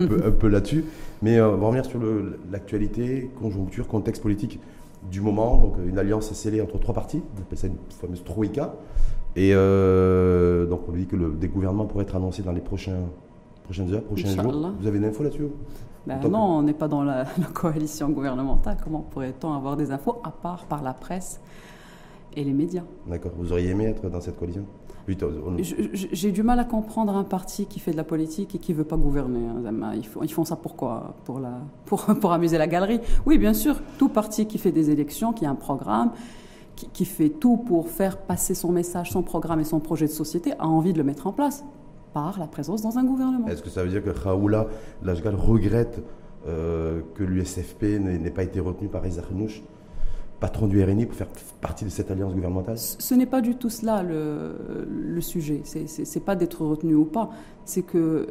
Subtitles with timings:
[0.00, 0.84] un peu, là-dessus.
[1.22, 2.00] Mais euh, on va revenir sur
[2.50, 4.58] l'actualité, conjoncture, contexte politique
[5.10, 5.56] du moment.
[5.58, 8.74] Donc une alliance est scellée entre trois partis, on appelle ça une fameuse troïka.
[9.36, 12.98] Et euh, donc on dit que le, des gouvernements pourraient être annoncés dans les prochains,
[13.64, 14.72] prochaines heures, prochains jours.
[14.80, 15.46] Vous avez une info là-dessus
[16.06, 18.76] Ben que- non, on n'est pas dans la, la coalition gouvernementale.
[18.82, 21.40] Comment pourrait-on avoir des infos à part par la presse
[22.36, 22.82] et les médias?
[23.06, 23.32] D'accord.
[23.36, 24.64] Vous auriez aimé être dans cette coalition?
[26.12, 28.84] J'ai du mal à comprendre un parti qui fait de la politique et qui veut
[28.84, 29.40] pas gouverner.
[29.46, 29.92] hein.
[29.94, 33.54] Ils, font, ils font ça pourquoi pour, la, pour, pour amuser la galerie Oui, bien
[33.54, 36.12] sûr, tout parti qui fait des élections, qui a un programme,
[36.76, 40.12] qui, qui fait tout pour faire passer son message, son programme et son projet de
[40.12, 41.64] société, a envie de le mettre en place
[42.12, 43.46] par la présence dans un gouvernement.
[43.48, 44.66] Est-ce que ça veut dire que Raoula
[45.02, 46.02] Lajgal regrette
[46.48, 49.62] euh, que l'USFP n'ait pas été retenu par Reza Khenouch,
[50.40, 51.28] patron du RNI, pour faire
[51.60, 55.60] partie de cette alliance gouvernementale Ce n'est pas du tout cela le, le sujet.
[55.64, 57.30] C'est c'est pas d'être retenu ou pas.
[57.64, 58.26] C'est que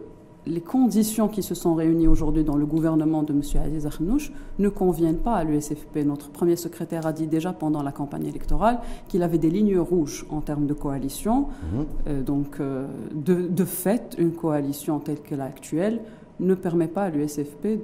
[0.46, 3.42] les conditions qui se sont réunies aujourd'hui dans le gouvernement de M.
[3.64, 5.98] Aziz Akhnouch ne conviennent pas à l'USFP.
[6.06, 10.26] Notre premier secrétaire a dit déjà pendant la campagne électorale qu'il avait des lignes rouges
[10.30, 11.42] en termes de coalition.
[11.42, 11.86] Mhm.
[12.08, 16.02] Euh, donc, euh, de, de fait, une coalition telle que l'actuelle
[16.40, 17.82] ne permet pas à l'USFP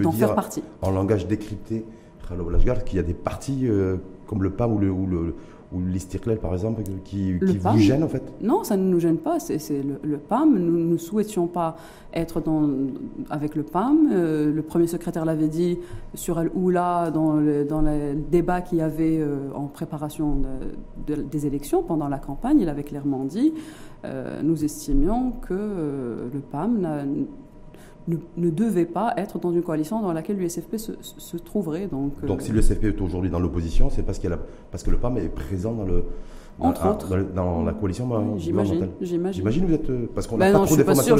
[0.00, 0.62] d'en faire partie.
[0.82, 1.84] En langage décrypté,
[2.28, 5.34] Raoula Lajgal, qu'il y a des partis euh, comme le PAM ou le, ou le,
[5.72, 8.22] ou l'Istiklal, par exemple, qui, qui vous gênent en fait?
[8.42, 9.40] Non, ça ne nous gêne pas.
[9.40, 10.58] C'est le, le PAM.
[10.58, 11.76] Nous ne souhaitions pas
[12.12, 12.68] être dans,
[13.30, 14.10] avec le PAM.
[14.12, 15.78] Euh, le premier secrétaire l'avait dit
[16.14, 20.36] sur Al-Oula dans le, dans le débat qu'il y avait euh, en préparation
[21.06, 22.60] de- de- des élections pendant la campagne.
[22.60, 23.54] Il avait clairement dit
[24.04, 27.04] euh, nous estimions que le PAM n'a-
[28.08, 31.86] ne, ne devait pas être dans une coalition dans laquelle l'USFP se, se- se trouverait.
[31.86, 34.38] Donc, euh, Donc si l'USFP est aujourd'hui dans l'opposition, c'est parce, la-
[34.70, 36.04] parce que le PAM est présent dans le.
[36.58, 37.08] dans- Entre autres.
[37.08, 39.06] dans, le- dans la coalition oui, j'imagine, gouvernementale.
[39.32, 39.66] j'imagine.
[39.66, 39.88] Vous êtes.
[39.90, 41.16] euh, Parce qu'on Ben pas non, trop d'informations.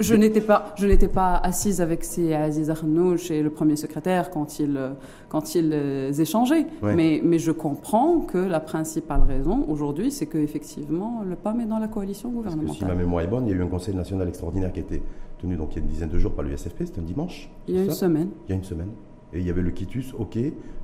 [0.00, 4.30] Je n'étais pas, je n'étais pas assise avec ces Aziz Arnouch et le premier secrétaire
[4.30, 4.90] quand ils, euh,
[5.28, 6.66] quand ils euh, échangeaient.
[6.82, 6.94] Ouais.
[6.94, 11.78] Mais, mais je comprends que la principale raison aujourd'hui, c'est qu'effectivement, le PAM est dans
[11.80, 12.96] la coalition que si ma gouvernementale.
[12.96, 15.02] mémoire est bonne, il y a eu un conseil national extraordinaire qui été
[15.38, 17.50] tenu donc, il y a une dizaine de jours par l'USFP, c'était un dimanche.
[17.68, 18.28] Il y a une semaine.
[18.46, 18.88] Il y a une semaine.
[19.34, 20.38] Et il y avait le quitus, OK,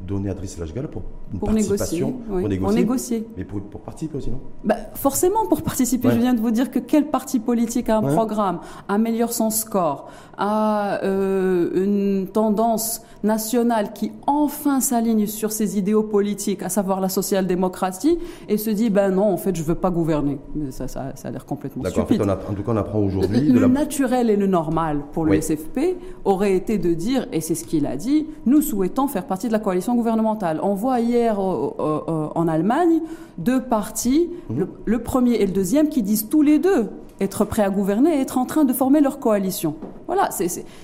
[0.07, 1.01] donné à Driss Lajgal pour
[1.33, 2.17] une Pour négocier, participation.
[2.29, 2.59] oui, pour négocier.
[2.61, 3.29] pour négocier.
[3.39, 4.41] Mais pour, pour participer aussi, non?
[4.65, 6.15] Bah, forcément, pour participer, Ouais.
[6.15, 8.13] je viens de vous dire que quel parti politique a un Ouais.
[8.15, 16.03] programme, améliore son score, a euh, une tendance nationale qui enfin s'aligne sur ses idéaux
[16.05, 18.19] politiques, à savoir la social-démocratie,
[18.49, 20.39] et se dit, ben non, en fait, je veux pas gouverner.
[20.55, 22.21] Mais ça, ça, ça a l'air complètement en, fait, stupide.
[22.23, 23.69] a- en tout cas, on apprend aujourd'hui Le de la.
[23.69, 25.39] naturel et le normal pour le Oui.
[25.43, 29.49] SFP aurait été de dire, et c'est ce qu'il a dit, nous souhaitons faire partie
[29.49, 30.61] de la coalition gouvernementale.
[30.63, 33.01] On voit hier en Allemagne
[33.39, 36.89] deux partis, le, le premier et le deuxième, qui disent tous les deux
[37.21, 39.77] être prêts à gouverner et être en train de former leur coalition.
[40.07, 40.31] Voilà,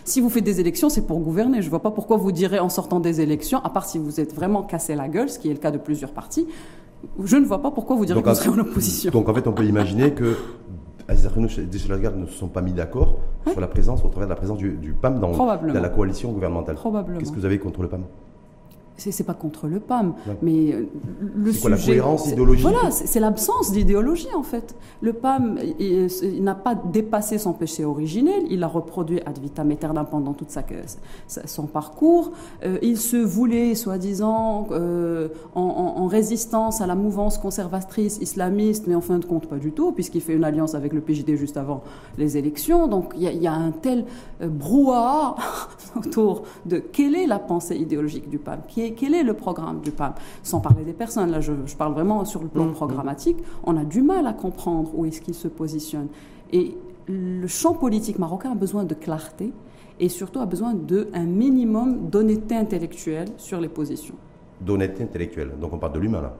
[0.05, 1.61] si vous faites des élections, c'est pour gouverner.
[1.61, 4.21] Je ne vois pas pourquoi vous direz en sortant des élections, à part si vous
[4.21, 6.47] êtes vraiment cassé la gueule, ce qui est le cas de plusieurs partis,
[7.23, 9.11] je ne vois pas pourquoi vous direz que vous serez en opposition.
[9.11, 10.37] Donc en fait, on peut imaginer que
[11.09, 13.17] Aziz Akhnouch et Lajgal ne se sont pas mis d'accord
[13.51, 15.33] sur la présence, au travers de la présence du, du PAM dans
[15.65, 16.77] la coalition gouvernementale.
[16.77, 17.19] Probablement.
[17.19, 18.05] Qu'est-ce que vous avez contre le PAM
[19.11, 20.37] C'est pas contre le PAM, Ouais.
[20.43, 20.87] mais euh,
[21.37, 24.75] le C'est quoi, la sujet- cohérence idéologique Voilà, c'est l'absence d'idéologie en fait.
[25.01, 29.71] Le PAM, il, il n'a pas dépassé son péché originel, il a reproduit ad vitam
[29.71, 30.63] aeternam pendant toute sa,
[31.47, 32.33] son parcours.
[32.65, 38.87] Euh, il se voulait, soi-disant, euh, en, en- en résistance à la mouvance conservatrice islamiste,
[38.87, 41.37] mais en fin de compte pas du tout, puisqu'il fait une alliance avec le PJD
[41.37, 41.83] juste avant
[42.19, 42.87] les élections.
[42.89, 44.05] Donc il y y a un tel
[44.41, 45.37] brouhaha
[45.97, 49.81] autour de quelle est la pensée idéologique du PAM, qui est- quel est le programme
[49.81, 50.13] du PAM,
[50.43, 51.31] sans parler des personnes.
[51.31, 52.73] Là, je, je parle vraiment sur le plan Mhm.
[52.73, 53.37] programmatique.
[53.65, 56.09] On a du mal à comprendre où est-ce qu'il se positionne.
[56.53, 56.77] Et
[57.09, 59.53] le champ politique marocain a besoin de clarté
[59.99, 64.15] et surtout a besoin d'un minimum d'honnêteté intellectuelle sur les positions.
[64.61, 65.53] D'honnêteté intellectuelle.
[65.61, 66.35] Donc on parle de l'humain là.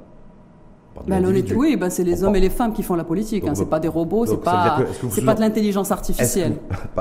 [1.07, 1.25] Ben,
[1.57, 3.47] oui, ben, c'est les On hommes parle- et les femmes qui font la politique.
[3.47, 6.57] Hein, c'est pas des robots, c'est pas, que- que vous pas de l'intelligence que artificielle.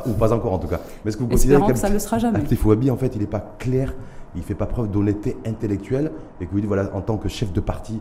[0.05, 0.79] ou pas encore en tout cas.
[1.03, 2.39] Mais est-ce que vous considérez Espérons que ça petit- le sera jamais.
[2.55, 3.95] Fouabi, en fait, il n'est pas clair,
[4.35, 7.51] il fait pas preuve d'honnêteté intellectuelle et que vous dites, voilà, en tant que chef
[7.53, 7.99] de parti,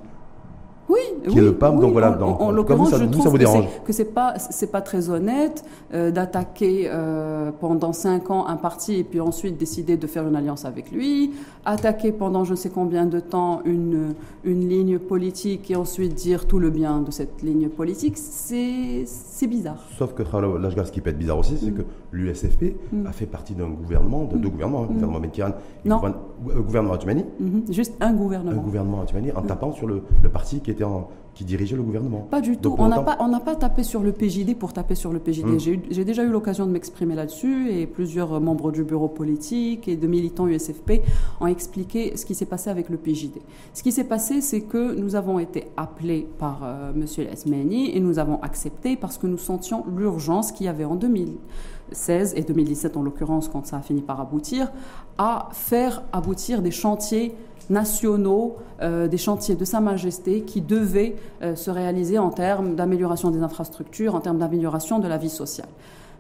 [0.90, 2.96] Oui, qui oui, est le PAM, oui, donc voilà, En, dans- en- en l'occurrence, ça-
[2.98, 3.66] je vous, ça trouve vous dérange.
[3.84, 8.94] que c'est pas c'est pas très honnête euh, d'attaquer euh, pendant cinq ans un parti
[8.94, 11.32] et puis ensuite décider de faire une alliance avec lui,
[11.66, 14.14] attaquer pendant je ne sais combien de temps une
[14.44, 19.46] une ligne politique et ensuite dire tout le bien de cette ligne politique, c'est c'est
[19.46, 19.84] bizarre.
[19.98, 20.22] Sauf que
[20.58, 21.58] Lajgar, ce qui peut être bizarre aussi, Mm.
[21.64, 21.82] c'est que
[22.12, 22.76] l'USFP
[23.06, 25.48] a fait partie d'un gouvernement, de deux gouvernements, un gouvernement Benkiran
[25.84, 25.90] et Mm.
[25.90, 25.96] Non.
[25.96, 27.62] gouvernement- euh, gouvernement Atumani, Mhm.
[27.70, 28.62] Juste un un gouvernement.
[28.62, 31.84] gouvernement Atumani, en tapant sur le, le parti qui était en, gouvernement, qui dirigeait le
[31.84, 32.26] gouvernement.
[32.28, 32.74] Pas du tout.
[32.78, 35.46] on n'a pas, pas tapé sur le PJD pour taper sur le PJD.
[35.46, 35.58] Hmm.
[35.88, 40.08] J'ai déjà eu l'occasion de m'exprimer là-dessus et plusieurs membres du bureau politique et de
[40.08, 41.00] militants USFP
[41.40, 43.38] ont expliqué ce qui s'est passé avec le PJD.
[43.72, 47.70] Ce qui s'est passé, c'est que nous avons été appelés par euh, Monsieur M.
[47.72, 52.42] et nous avons accepté parce que nous sentions l'urgence qu'il y avait en 2016 et
[52.42, 54.72] 2017 en l'occurrence quand ça a fini par aboutir,
[55.18, 57.36] à faire aboutir des chantiers
[57.70, 63.30] nationaux, euh, des chantiers de Sa Majesté qui devaient euh, se réaliser en termes d'amélioration
[63.30, 65.68] des infrastructures, en termes d'amélioration de la vie sociale.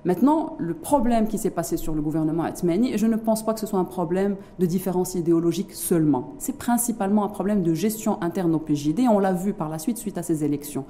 [0.04, 3.52] Maintenant, le problème qui s'est passé sur le gouvernement Atmeni, et je ne pense pas
[3.52, 8.22] que ce soit un problème de différence idéologique seulement, c'est principalement un problème de gestion
[8.22, 10.84] interne au PJD, on l'a vu par la suite suite à ces élections.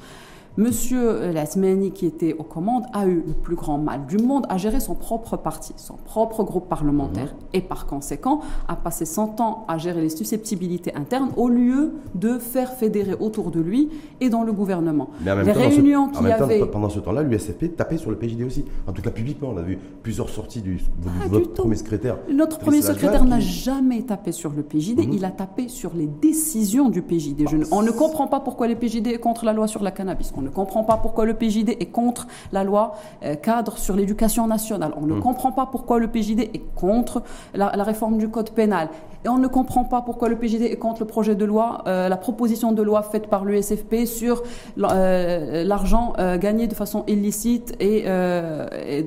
[0.59, 4.57] Monsieur Lasmeni, qui était aux commandes, a eu le plus grand mal du monde à
[4.57, 7.49] gérer son propre parti, son propre groupe parlementaire, mhm.
[7.53, 12.39] et par conséquent a passé son temps à gérer les susceptibilités internes au lieu de
[12.39, 13.89] faire fédérer autour de lui
[14.21, 15.11] et dans le gouvernement.
[15.25, 16.67] Mais les réunions qui avaient...
[16.67, 18.65] pendant ce temps-là, l'USFP tapait sur le PJD aussi.
[18.89, 22.19] En tout cas, publiquement, on a vu plusieurs sorties du, de notre premier secrétaire.
[22.33, 25.13] Notre premier secrétaire n'a jamais tapé sur le PJD, mhm.
[25.13, 27.45] il a tapé sur les décisions du PJD.
[27.71, 30.55] on ne comprend pas pourquoi le PJD est contre la loi sur la cannabis ne
[30.55, 34.93] comprend pas pourquoi le PJD est contre la loi euh, cadre sur l'éducation nationale.
[34.97, 35.21] On ne hmm.
[35.21, 37.23] comprend pas pourquoi le PJD est contre
[37.55, 38.89] la, réforme du code pénal.
[39.25, 42.09] Et on ne comprend pas pourquoi le PJD est contre le projet de loi, euh,
[42.09, 44.43] la proposition de loi faite par l'USFP sur
[44.79, 48.05] euh, l'argent gagné de façon illicite et,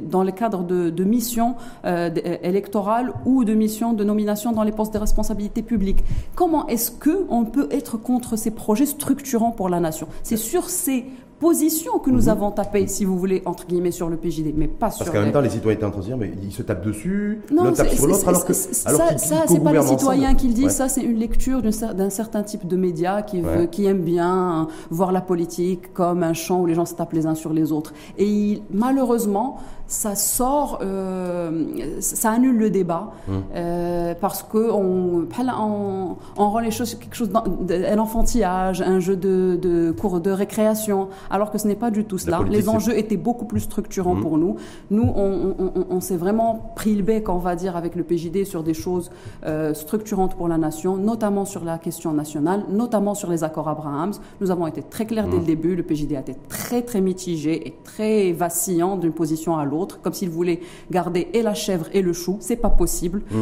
[0.09, 4.93] dans le cadre de, de missions électorales ou de missions de nomination dans les postes
[4.93, 6.03] de responsabilité publique.
[6.35, 10.07] Comment est-ce que on peut être contre ces projets structurants pour la nation?
[10.23, 11.05] C'est sur ces
[11.41, 12.29] position que nous mhm.
[12.29, 15.03] avons tapé, si vous voulez, entre guillemets, sur le PJD, mais pas sur.
[15.03, 16.85] Parce qu'en même temps, les citoyens étaient en train de dire, mais ils se tapent
[16.85, 18.53] dessus, l'un tape sur l'autre, alors que.
[18.53, 22.43] ça, ça c'est pas les citoyens qui le disent, ça, c'est une lecture d'un certain
[22.43, 26.67] type de médias qui, veut, qui aime bien voir la politique comme un champ où
[26.67, 27.93] les gens se tapent les uns sur les autres.
[28.19, 29.57] Et malheureusement,
[29.91, 31.65] ça sort, euh,
[31.99, 33.33] ça annule le débat mmh.
[33.55, 39.17] euh, parce que on, on, on, rend les choses quelque chose d'un enfantillage, un jeu
[39.17, 42.41] de, de cours de récréation, alors que ce n'est pas du tout cela.
[42.47, 44.21] Les enjeux étaient beaucoup plus structurants mmh.
[44.21, 44.55] pour nous.
[44.89, 45.55] Nous, on,
[45.89, 49.11] on s'est vraiment pris le bec, on va dire, avec le PJD sur des choses
[49.45, 54.13] euh, structurantes pour la nation, notamment sur la question nationale, notamment sur les accords Abrahams.
[54.39, 55.45] Nous avons été très clairs dès le mmh.
[55.45, 55.75] début.
[55.75, 60.13] Le PJD a été très très mitigé et très vacillant d'une position à l'autre comme
[60.13, 62.37] s'il voulait garder et la chèvre et le chou.
[62.39, 63.21] C'est pas possible.
[63.31, 63.41] Mm.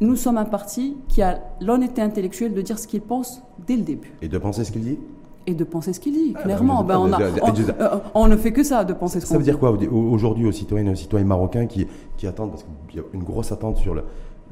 [0.00, 3.82] Nous sommes un parti qui a l'honnêteté intellectuelle de dire ce qu'il pense dès le
[3.82, 4.12] début.
[4.20, 4.98] Et de penser ce qu'il dit?
[5.46, 6.82] Et de penser ce qu'il dit, ah, clairement.
[6.82, 9.32] Ben, on, euh, on, ne fait que ça, de penser ce qu'on dit.
[9.32, 12.66] Ça veut dire quoi aujourd'hui aux citoyens et aux citoyens marocains qui, qui attendent, parce
[12.88, 14.02] qu'il y a une grosse attente sur le,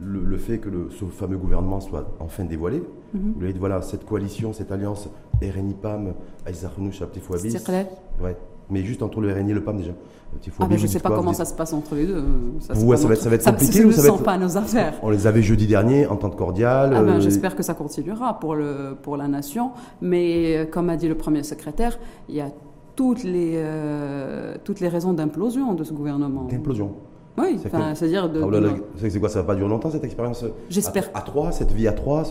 [0.00, 2.78] le, fait que le, ce fameux gouvernement soit enfin dévoilé.
[2.78, 3.32] Mm -hmm.
[3.34, 5.08] Vous voyez, voilà, cette coalition, cette alliance
[5.42, 6.14] RNI-PAM,
[6.46, 7.56] Aïsarnouch, Abtefouabis.
[8.22, 8.36] Ouais,
[8.70, 9.92] mais juste entre le RNI et le PAM déjà.
[10.60, 12.24] Ah ben je ne sais pas comment ça se passe entre les deux.
[12.60, 13.80] Ça, ouais, ça, va, ça va être compliqué.
[13.80, 14.22] Ça, ou ça va être...
[14.22, 14.94] pas nos affaires.
[15.02, 16.92] On les avait jeudi dernier, en entente cordiale.
[16.94, 19.72] Ah ben, euh, J'espère que ça continuera pour, le, pour la nation.
[20.00, 21.98] Mais euh, comme a dit le premier secrétaire,
[22.28, 22.48] il y a
[22.96, 26.44] toutes les, euh, toutes les raisons d'implosion de ce gouvernement.
[26.44, 26.92] D'implosion
[27.36, 28.40] oui, c'est-à-dire de.
[28.40, 30.44] Ah, c'est quoi Ça va pas durer longtemps cette expérience?
[30.70, 31.10] J'espère.
[31.14, 32.22] À, à, trois, cette vie à trois,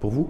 [0.00, 0.28] pour vous?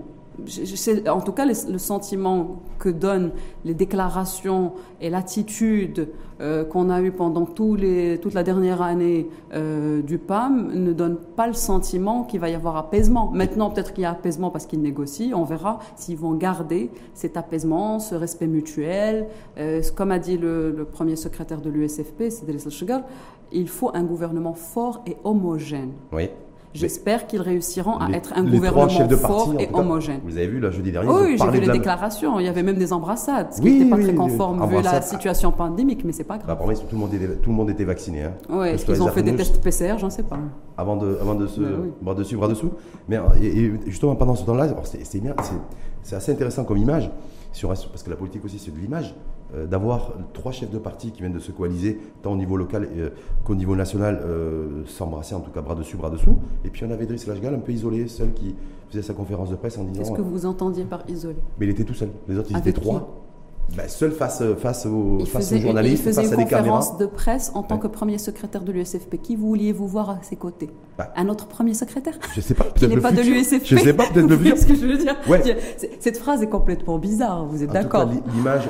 [1.08, 3.32] En tout cas le sentiment que donnent
[3.64, 6.08] les déclarations et l'attitude
[6.40, 11.48] euh, qu'on a eue pendant toute la dernière année euh, du PAM ne donne pas
[11.48, 13.32] le sentiment qu'il va y avoir apaisement.
[13.34, 15.36] Maintenant, peut-être qu'il y a apaisement parce qu'ils négocient.
[15.36, 19.26] On verra s'ils vont garder cet apaisement, ce respect mutuel.
[19.58, 23.02] Euh, comme a dit le, premier secrétaire de l'USFP, c'est Sugar,
[23.50, 25.92] il faut un gouvernement fort et homogène.
[26.12, 26.28] Oui.
[26.74, 30.20] J'espère qu'ils réussiront à être un gouvernement fort et homogène.
[30.24, 32.38] Vous avez vu, là, jeudi dernier, Oui, j'ai vu les déclarations.
[32.40, 35.52] Il y avait même des embrassades, ce qui n'était pas très conforme vu la situation
[35.52, 36.48] pandémique, mais c'est pas grave.
[36.48, 38.24] Bah, pour tout le, monde était, tout le monde était vacciné.
[38.24, 40.38] Hein, oui, est-ce qu'ils ont fait des tests PCR J'en sais pas.
[40.76, 41.66] Avant de, avant de se bah
[42.02, 42.70] bras dessus, bras dessous.
[43.08, 43.18] Mais
[43.86, 47.10] justement, pendant ce temps-là, c'est assez intéressant comme image,
[47.62, 49.14] parce que la politique aussi, c'est de l'image.
[49.54, 52.86] Euh, d'avoir trois chefs de parti qui viennent de se coaliser, tant au niveau local
[52.94, 53.08] euh,
[53.44, 56.36] qu'au niveau national, euh, s'embrasser, en tout cas bras dessus, bras dessous.
[56.66, 58.54] Et puis on avait Driss Lachgal un peu isolé, seul qui
[58.90, 60.02] faisait sa conférence de presse en disant.
[60.02, 61.36] Qu'est-ce que vous entendiez par isolé?
[61.58, 62.10] Mais il était tout seul.
[62.28, 63.17] Les autres, ils étaient trois.
[63.76, 66.44] Ben, seul face, face, aux, face aux journalistes, il face à des caméras.
[66.44, 69.20] une conférence de presse en tant que premier secrétaire de l'USFP.
[69.22, 70.70] Qui vouliez-vous voir à ses côtés?
[70.96, 71.12] Bah.
[71.16, 72.18] Un autre premier secrétaire?
[72.34, 72.64] Je sais pas.
[72.74, 74.58] Qui n'est pas de l'USFP Je sais pas, peut-être le futur.
[74.58, 75.16] ce que je veux dire?
[76.00, 78.08] Cette phrase est complètement bizarre, vous êtes d'accord?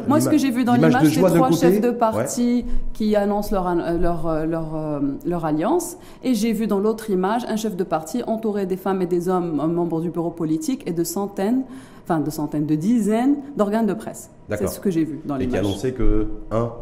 [0.09, 3.75] Moi, ce que j'ai vu dans l'image, c'est trois chefs de parti qui annoncent leur,
[3.99, 5.97] leur, leur, euh, leur alliance.
[6.25, 9.29] Et j'ai vu dans l'autre image un chef de parti entouré des femmes et des
[9.29, 11.63] hommes membres du bureau politique et de centaines
[12.05, 14.31] enfin de centaines, de dizaines d'organes de presse.
[14.57, 16.73] C'est ce que j'ai vu dans les Et qui que, un,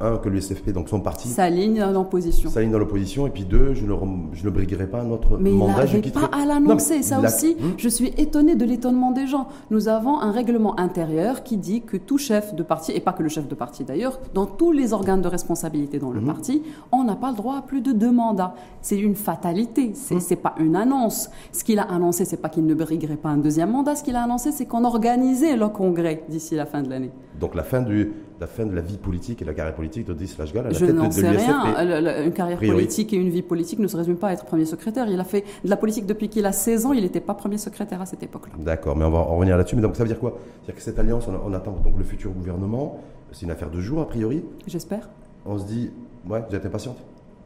[0.00, 2.50] un que l'USFP, donc son parti, S'aligne en opposition.
[2.50, 3.92] s'aligne dans l'opposition, et puis deux, je ne,
[4.32, 6.28] je ne briguerai pas notre Mais il mandat, je n'avait quitterai.
[6.28, 7.02] pas à l'annoncer.
[7.02, 7.72] Ça il l'a- aussi, Hmm?
[7.76, 9.48] je suis étonnée de l'étonnement des gens.
[9.70, 13.22] Nous avons un règlement intérieur qui dit que tout chef de parti, et pas que
[13.22, 16.26] le chef de parti d'ailleurs, dans tous les organes de responsabilité dans le Mhm.
[16.26, 16.62] parti,
[16.92, 18.54] on n'a pas le droit à plus de deux mandats.
[18.80, 19.92] C'est une fatalité.
[19.94, 21.30] C'est c'est pas une annonce.
[21.52, 23.94] Ce qu'il a annoncé, c'est pas qu'il ne briguerait pas un deuxième mandat.
[23.96, 27.10] Ce qu'il a annoncé, c'est qu'on organisait le congrès d'ici la fin de l'année.
[27.40, 30.12] Donc la fin, du, la fin de la vie politique et la carrière politique de
[30.14, 32.00] Driss Lachgal à la Je tête de, n'en de sais rien.
[32.00, 32.76] Le- une carrière priori.
[32.76, 35.06] politique et une vie politique ne se résument pas à être premier secrétaire.
[35.08, 36.92] Il a fait de la politique depuis qu'il a 16 ans.
[36.92, 38.54] Il n'était pas premier secrétaire à cette époque-là.
[38.58, 39.76] D'accord, mais on va en revenir là-dessus.
[39.76, 40.36] Mais donc ça veut dire quoi?
[40.62, 43.00] C'est-à-dire que cette alliance, on, on attend donc le futur gouvernement.
[43.32, 44.44] C'est une affaire de jours a priori?
[44.66, 45.08] J'espère.
[45.46, 45.90] On se dit,
[46.28, 46.96] ouais, vous êtes impatiente?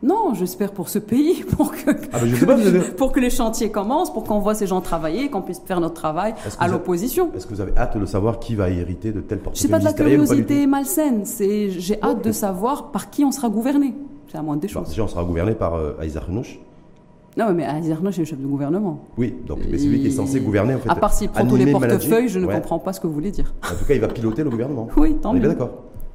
[0.02, 3.70] Non, j'espère pour ce pays, pour que, Ah ben pas, avez- pour que les chantiers
[3.70, 7.30] commencent, pour qu'on voit ces gens travailler, qu'on puisse faire notre travail à l'opposition.
[7.34, 9.80] Est-ce que vous avez hâte de savoir qui va hériter de tel portefeuille C'est pas
[9.80, 13.94] de la du curiosité malsaine, c'est j'ai hâte de savoir par qui on sera gouverné.
[14.28, 14.88] C'est la moindre des Bon, choses.
[14.90, 15.94] Déjà, on sera gouverné par euh.
[17.36, 19.00] Non, mais Azerno, c'est le chef de gouvernement.
[19.16, 20.88] Oui, donc mais c'est lui qui est censé gouverner en fait.
[20.90, 21.88] À part s'il prend tous les manager.
[21.98, 22.54] portefeuilles, je ne Ouais.
[22.54, 23.52] comprends pas ce que vous voulez dire.
[23.64, 24.88] En tout cas, il va piloter le gouvernement.
[24.96, 25.54] Oui, tant On est bien mieux.
[25.54, 25.70] d'accord.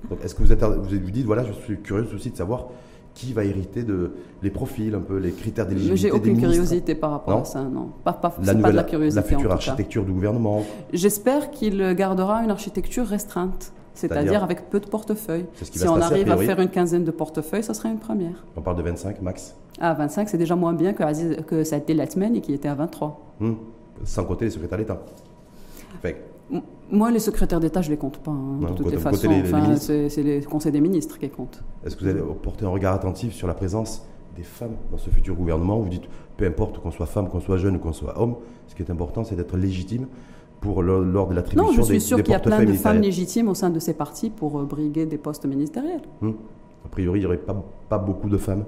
[0.10, 2.68] Donc, est-ce que vous êtes, vous vous dites, voilà, je suis curieux aussi de savoir
[3.14, 7.12] qui va hériter de les profils, un peu les critères d'éligibilité J'ai aucune curiosité par
[7.12, 7.90] rapport Non à ça, non.
[8.04, 9.16] Pas, pas, La c'est pas de la curiosité.
[9.22, 9.72] la future en tout cas.
[9.72, 10.64] architecture du gouvernement.
[10.92, 15.46] J'espère qu'il gardera une architecture restreinte, C'est-à-dire avec peu de portefeuilles.
[15.62, 18.44] Si on arrive à faire une quinzaine de portefeuilles, ça serait une première.
[18.58, 21.76] On parle de 25 max, Ah, 25, c'est déjà moins bien que, Aziz- que ça
[21.76, 23.20] a été Letman et qui était à 23.
[23.40, 23.54] Hmm.
[24.06, 25.00] sans compter les secrétaires d'État.
[26.02, 26.18] Fait
[26.52, 26.62] M-
[26.94, 29.28] Moi, les secrétaires d'État, je les compte pas, hein, Non, de toutes les façons.
[29.44, 31.64] Enfin, c'est les conseils des ministres qui comptent.
[31.86, 34.06] Est-ce que vous allez porter un regard attentif sur la présence
[34.38, 35.80] des femmes dans ce futur gouvernement?
[35.80, 36.04] Vous dites,
[36.38, 38.36] peu importe qu'on soit femme, qu'on soit jeune ou qu'on soit homme,
[38.68, 40.06] ce qui est important, c'est d'être légitime
[40.62, 42.64] pour le- lors de l'attribution Non, je des, suis sûr des qu'il y a plein
[42.64, 46.02] de femmes légitimes au sein de ces partis pour euh, briguer des postes ministériels.
[46.22, 46.32] Hmm.
[46.86, 47.56] A priori, il n'y aurait pas,
[47.90, 48.66] pas beaucoup de femmes.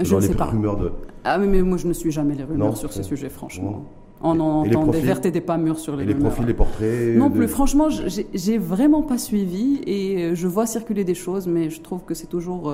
[0.00, 0.46] Je ne sais pas.
[0.46, 0.90] rumeurs de.
[1.24, 3.84] Ah, mais, mais moi, je ne suis jamais les rumeurs Non, sur ces sujets, franchement.
[4.22, 6.30] On en Et entend des vertes et des pas mûres sur les Et les rumeurs.
[6.30, 7.16] profils, les portraits.
[7.16, 7.88] Non de- plus, franchement,
[8.34, 12.14] j'ai vraiment pas suivi et euh, je vois circuler des choses, mais je trouve que
[12.14, 12.72] c'est toujours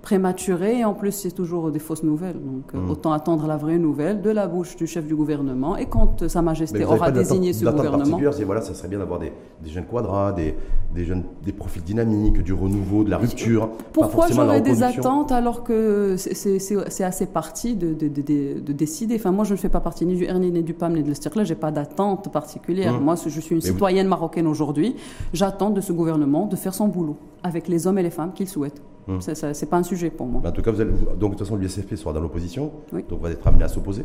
[0.00, 2.40] euh, prématuré et en plus c'est toujours des fausses nouvelles.
[2.42, 2.90] Donc euh, Mm.
[2.90, 6.28] autant attendre la vraie nouvelle de la bouche du chef du gouvernement et quand euh,
[6.28, 8.18] Sa Majesté aura désigné ce gouvernement.
[8.46, 10.54] voilà, ça serait bien d'avoir des, des jeunes quadras, des,
[10.94, 13.68] des jeunes, des profils dynamiques, du renouveau, de la rupture.
[13.92, 19.16] Pourquoi j'aurais des attentes alors que c'est- ces partis de, de, de- de- de décider?
[19.16, 21.08] Enfin, moi, je ne fais pas partie ni du RNI, ni du PAM, ni de
[21.08, 21.44] l'Estircla.
[21.44, 22.94] Je n'ai pas d'attente particulière.
[22.94, 23.04] Hum.
[23.04, 24.96] Moi, je suis une Mais vous- citoyenne marocaine aujourd'hui.
[25.32, 28.48] J'attends de ce gouvernement de faire son boulot avec les hommes et les femmes qu'il
[28.48, 28.80] souhaite.
[29.08, 29.20] Hum.
[29.20, 30.40] C'est- c'est- C'est pas un sujet pour moi.
[30.42, 32.70] Mais En tout cas, vous allez, vous- donc de toute façon, l'USFP sera dans l'opposition,
[32.92, 33.04] Oui.
[33.08, 34.04] donc va être amené à s'opposer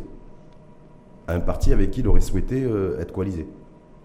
[1.26, 3.46] à un parti avec qui il aurait souhaité euh, être coalisé.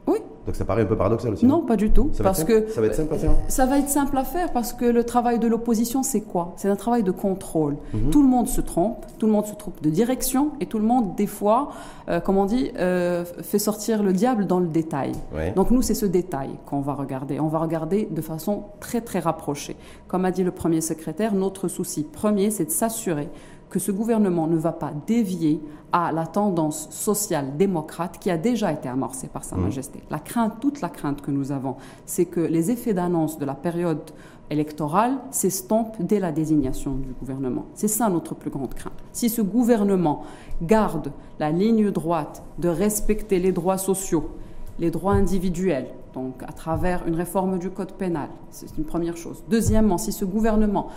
[0.08, 0.18] Oui.
[0.46, 1.46] Donc ça paraît un peu paradoxal aussi.
[1.46, 2.10] Non, pas du tout.
[2.14, 3.32] Ça va, parce être que simple ça va être simple à faire.
[3.48, 6.54] Ça va être simple à faire parce que le travail de l'opposition, c'est quoi?
[6.58, 7.78] C'est un travail de contrôle.
[7.94, 8.10] Mhm.
[8.10, 10.86] Tout le monde se trompe, tout le monde se trompe de direction et tout le
[10.86, 11.70] monde, des fois,
[12.10, 15.12] euh, comme on dit, euh, fait sortir le diable dans le détail.
[15.34, 15.52] Ouais.
[15.56, 17.40] Donc nous, c'est ce détail qu'on va regarder.
[17.40, 19.76] On va regarder de façon très très rapprochée.
[20.08, 23.30] Comme a dit le premier secrétaire, notre souci premier, c'est de s'assurer
[23.72, 25.62] que ce gouvernement ne va pas dévier
[25.94, 29.64] à la tendance sociale démocrate qui a déjà été amorcée par Sa Mhm.
[29.64, 30.04] Majesté.
[30.12, 33.56] La crainte, toute la crainte que nous avons, c'est que les effets d'annonce de la
[33.56, 34.12] période
[34.50, 37.66] électorale s'estompent dès la désignation du gouvernement.
[37.74, 38.94] C'est ça notre plus grande crainte.
[39.14, 40.24] Si ce gouvernement
[40.62, 44.32] garde la ligne droite de respecter les droits sociaux,
[44.80, 49.42] les droits individuels, donc à travers une réforme du code pénal, c'est une première chose.
[49.50, 50.88] Deuxièmement, si ce gouvernement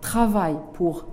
[0.00, 1.04] travaille pour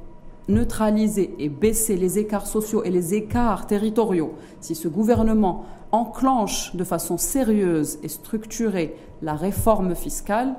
[0.50, 6.84] neutraliser et baisser les écarts sociaux et les écarts territoriaux, si ce gouvernement enclenche de
[6.84, 10.56] façon sérieuse et structurée la réforme fiscale,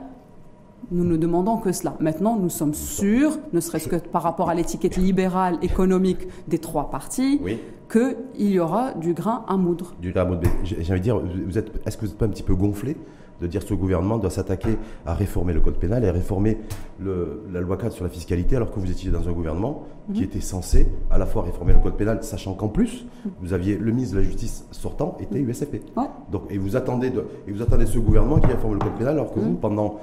[0.90, 1.94] nous ne demandons que cela.
[2.00, 6.90] Maintenant, nous sommes sûrs, ne serait-ce que par rapport à l'étiquette libérale économique des trois
[6.90, 7.58] partis, Oui.
[7.90, 9.94] qu'il y aura du grain à moudre.
[10.00, 10.42] Du grain à moudre.
[10.62, 12.96] J'ai envie de dire, vous êtes, est-ce que vous n'êtes pas un petit peu gonflé
[13.40, 14.76] de dire que ce gouvernement doit s'attaquer
[15.06, 16.58] à réformer le code pénal et à réformer
[17.00, 20.20] le- la loi cadre sur la fiscalité alors que vous étiez dans un gouvernement qui
[20.20, 20.24] Mhm.
[20.26, 23.06] était censé à la fois réformer le code pénal, sachant qu'en plus,
[23.40, 25.80] vous aviez le ministre de la Justice sortant était USFP.
[25.96, 26.04] Ouais.
[26.30, 29.14] Donc, et vous attendez de, et vous attendez ce gouvernement qui réforme le code pénal
[29.14, 29.46] alors que Mhm.
[29.46, 29.96] vous, pendant,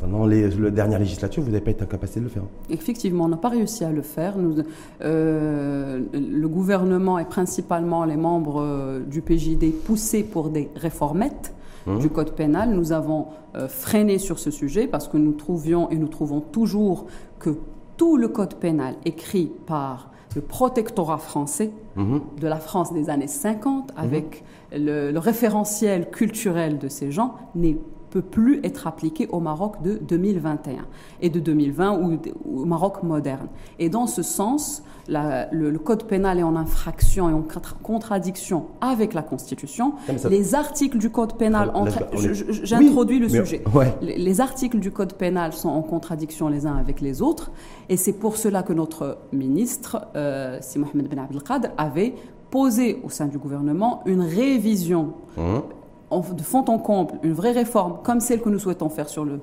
[0.00, 2.42] pendant les, la dernière législature, vous n'avez pas été en capacité de le faire.
[2.70, 4.36] Effectivement, on n'a pas réussi à le faire.
[4.38, 4.62] Nous,
[5.02, 11.52] euh, le gouvernement et principalement les membres euh, du PJD poussés pour des réformettes
[11.86, 11.98] Mhm.
[12.00, 12.70] du code pénal.
[12.70, 17.06] Nous avons euh, freiné sur ce sujet parce que nous trouvions et nous trouvons toujours
[17.38, 17.50] que
[17.96, 23.90] tout le code pénal écrit par le protectorat français de la France des années 50,
[23.96, 27.78] avec le, le référentiel culturel de ces gens, n'est
[28.16, 30.86] peut plus être appliqué au Maroc de 2021
[31.20, 33.48] et de 2020 ou au Maroc moderne.
[33.78, 37.76] Et dans ce sens, la- le, le code pénal est en infraction et en contra-
[37.82, 39.94] contradiction avec la Constitution.
[40.16, 41.84] Ça- Les articles du code pénal, Ah,
[42.62, 43.62] j'introduis Oui, le sujet.
[43.74, 43.94] ouais.
[44.00, 47.50] Les les articles du Code pénal sont en contradiction les uns avec les autres,
[47.88, 52.14] et c'est pour cela que notre ministre, euh, si Mohamed Ben Abdelkader, avait
[52.50, 55.62] posé au sein du gouvernement une révision Mhm.
[56.10, 59.24] En- de fond en comble, une vraie réforme comme celle que nous souhaitons faire sur
[59.24, 59.40] le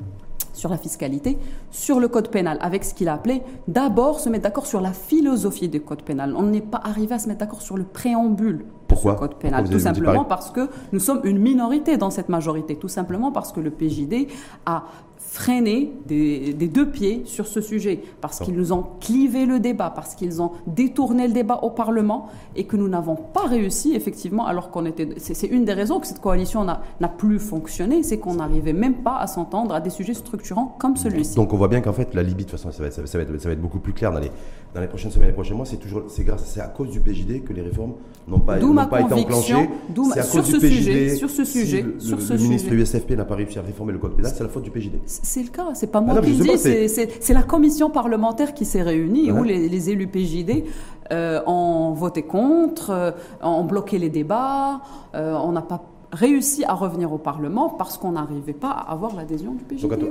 [0.56, 1.40] sur la fiscalité,
[1.72, 4.94] sur le code pénal, avec ce qu'il a appelé d'abord se mettre d'accord sur la
[4.94, 6.36] philosophie du code pénal.
[6.38, 9.50] On n'est pas arrivé à se mettre d'accord sur le préambule Pourquoi ce code Pourquoi
[9.50, 9.66] pénal.
[9.66, 12.76] vous Tout simplement parce que nous sommes une minorité dans cette majorité.
[12.76, 14.28] Tout simplement parce que le PJD
[14.68, 14.84] a
[15.32, 18.46] freiné des, des deux pieds sur ce sujet, parce Oh.
[18.46, 22.66] qu'ils nous ont clivé le débat, parce qu'ils ont détourné le débat au Parlement et
[22.66, 25.08] que nous n'avons pas réussi, effectivement, alors qu'on était.
[25.18, 26.82] C'est une des raisons que cette coalition n'a
[27.18, 31.36] plus fonctionné, c'est qu'on n'arrivait même pas à s'entendre à des sujets structurants comme celui-ci.
[31.36, 33.18] Donc on voit bien qu'en fait la Libye de toute façon ça va être, ça
[33.18, 34.32] va- être, ça va être beaucoup plus clair dans les,
[34.76, 35.66] dans les prochaines semaines et les prochains mois.
[35.66, 37.94] C'est toujours c'est grâce c'est à cause du PJD que les réformes
[38.28, 39.70] n'ont pas, pas été enclenchées.
[39.90, 40.76] d'où ma- à sur cause ce du PJD.
[40.76, 42.82] sujet, sur ce sujet, le, sur le- ce le ministre sujet.
[42.82, 44.96] USFP n'a pas réussi à réformer le code pénal, c'est la faute du PJD.
[45.24, 48.66] C'est le cas, c'est pas moi Ah non, qui dis, c'est- la commission parlementaire qui
[48.66, 49.40] s'est réunie Ouais.
[49.40, 50.64] où les, les élus PJD
[51.12, 53.12] euh, ont voté contre, euh,
[53.44, 54.82] ont bloqué les débats,
[55.16, 59.16] euh, on n'a pas réussi à revenir au Parlement parce qu'on n'arrivait pas à avoir
[59.16, 59.90] l'adhésion du PJD.
[59.90, 60.10] Donc oui.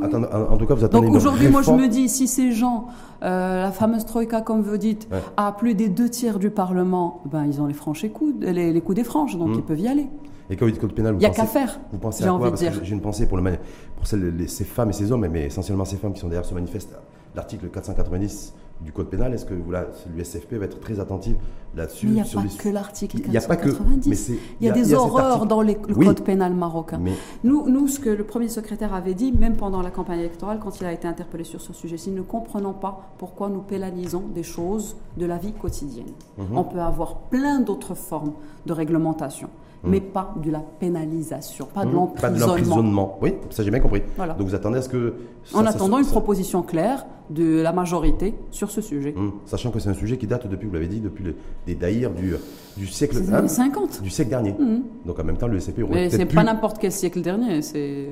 [0.51, 2.87] en, tout cas vous attendez Donc aujourd'hui, moi je me dis, si ces gens,
[3.23, 5.19] euh, la fameuse Troïka, comme vous dites, Ouais.
[5.37, 8.73] a plus des deux tiers du Parlement, ben ils ont les franches et coudes, les,
[8.73, 9.55] les coups des franges, donc Mm.
[9.55, 10.09] ils peuvent y aller.
[10.51, 11.81] Et quand vous dites code pénal, vous Il n'y a pensez, qu'à faire.
[11.93, 13.59] vous pensez j'ai envie de que une pensée pour, le, mani-
[13.97, 16.45] pour celles, les- ces femmes et ces hommes, mais essentiellement ces femmes qui sont derrière
[16.45, 16.91] ce manifeste,
[17.35, 19.33] l'article 490 du code pénal.
[19.33, 21.37] Est-ce que voilà, l'USFP va être très attentive
[21.77, 24.09] là-dessus il n'y a sur pas les- que l'article Il y a pas que- 490.
[24.09, 26.05] mais c'est- il y a, y des y a horreurs dans les- le Oui.
[26.07, 26.99] code pénal marocain.
[27.01, 27.13] Mais
[27.45, 30.81] Nous, nous, ce que le premier secrétaire avait dit, même pendant la campagne électorale, quand
[30.81, 34.25] il a été interpellé sur ce sujet, c'est nous ne comprenons pas pourquoi nous pénalisons
[34.35, 36.13] des choses de la vie quotidienne.
[36.37, 36.59] Mhm.
[36.59, 38.33] On peut avoir plein d'autres formes
[38.67, 39.49] de réglementation,
[39.85, 42.13] mais pas de la pénalisation, pas de Mhm.
[42.21, 42.47] pas de l'emprisonnement.
[42.47, 43.19] l'emprisonnement.
[43.23, 44.03] Oui, ça j'ai bien compris.
[44.17, 44.35] Voilà.
[44.35, 45.15] Donc vous attendez à ce que.
[45.45, 49.15] Ça- En attendant ça- une proposition claire de la majorité sur ce sujet.
[49.17, 51.35] Hum, Sachant que c'est un sujet qui date depuis, vous l'avez dit, depuis le-
[51.67, 52.35] des daïrs du,
[52.77, 54.03] du siècle 50.
[54.03, 54.55] du siècle dernier.
[54.59, 54.83] Mhm.
[55.07, 56.35] Donc en même temps, le SCP aurait Mais c'est pu.
[56.35, 58.09] pas n'importe quel siècle dernier, c'est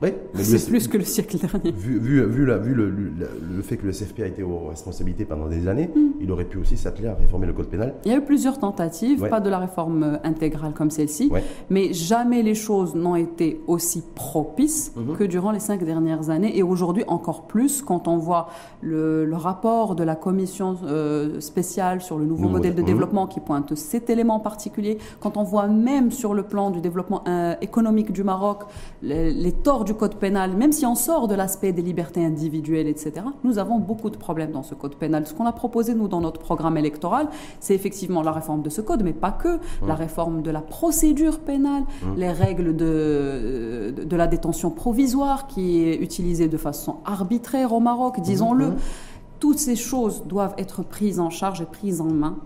[0.00, 1.70] Oui, c'est plus que le siècle dernier.
[1.72, 3.12] Vu, vu, vu, la- vu le, le-
[3.56, 6.00] le fait que le SFP a été aux responsabilités pendant des années, Mm.
[6.20, 7.94] il aurait pu aussi s'atteler à réformer le code pénal.
[8.04, 9.28] Il y a eu plusieurs tentatives, Ouais.
[9.28, 11.44] pas de la réforme intégrale comme celle-ci, Ouais.
[11.70, 15.16] mais jamais les choses n'ont été aussi propices Mhm.
[15.16, 18.48] que durant les cinq dernières années, et aujourd'hui encore plus quand on voit
[18.80, 22.94] le, le rapport de la commission euh, spéciale sur le nouveau modèle de modèle.
[22.94, 26.80] Développement qui pointe cet élément en particulier, quand on voit même sur le plan du
[26.80, 28.62] développement euh, économique du Maroc
[29.02, 32.88] les, les torts du code pénal, même si on sort de l'aspect des libertés individuelles,
[32.88, 35.26] etc., nous avons beaucoup de problèmes dans ce code pénal.
[35.26, 37.28] Ce qu'on a proposé, nous, dans notre programme électoral,
[37.60, 41.40] c'est effectivement la réforme de ce code, mais pas que, la réforme de la procédure
[41.40, 41.84] pénale,
[42.16, 47.80] les règles de, de, de la détention provisoire qui est utilisée de façon arbitraire au
[47.80, 48.68] Maroc, disons-le.
[48.68, 48.76] Mhm.
[49.40, 52.36] Toutes ces choses doivent être prises en charge et prises en main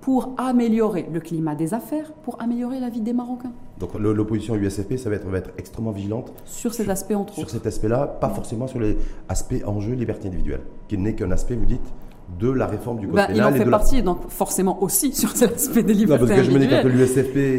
[0.00, 3.52] pour améliorer le climat des affaires, pour améliorer la vie des Marocains.
[3.78, 7.42] Donc l'opposition USFP, ça va être, va être extrêmement vigilante Sur cet aspect, entre sur
[7.42, 7.52] autres.
[7.52, 8.96] cet aspect-là, pas forcément sur les
[9.28, 11.92] aspects enjeux liberté individuelle, qui n'est qu'un aspect, vous dites,
[12.38, 15.12] de la réforme du code Ben, il en et fait la- partie, donc forcément aussi
[15.14, 17.08] sur cet aspect des Non, libertés parce que je me dis quand individuelles.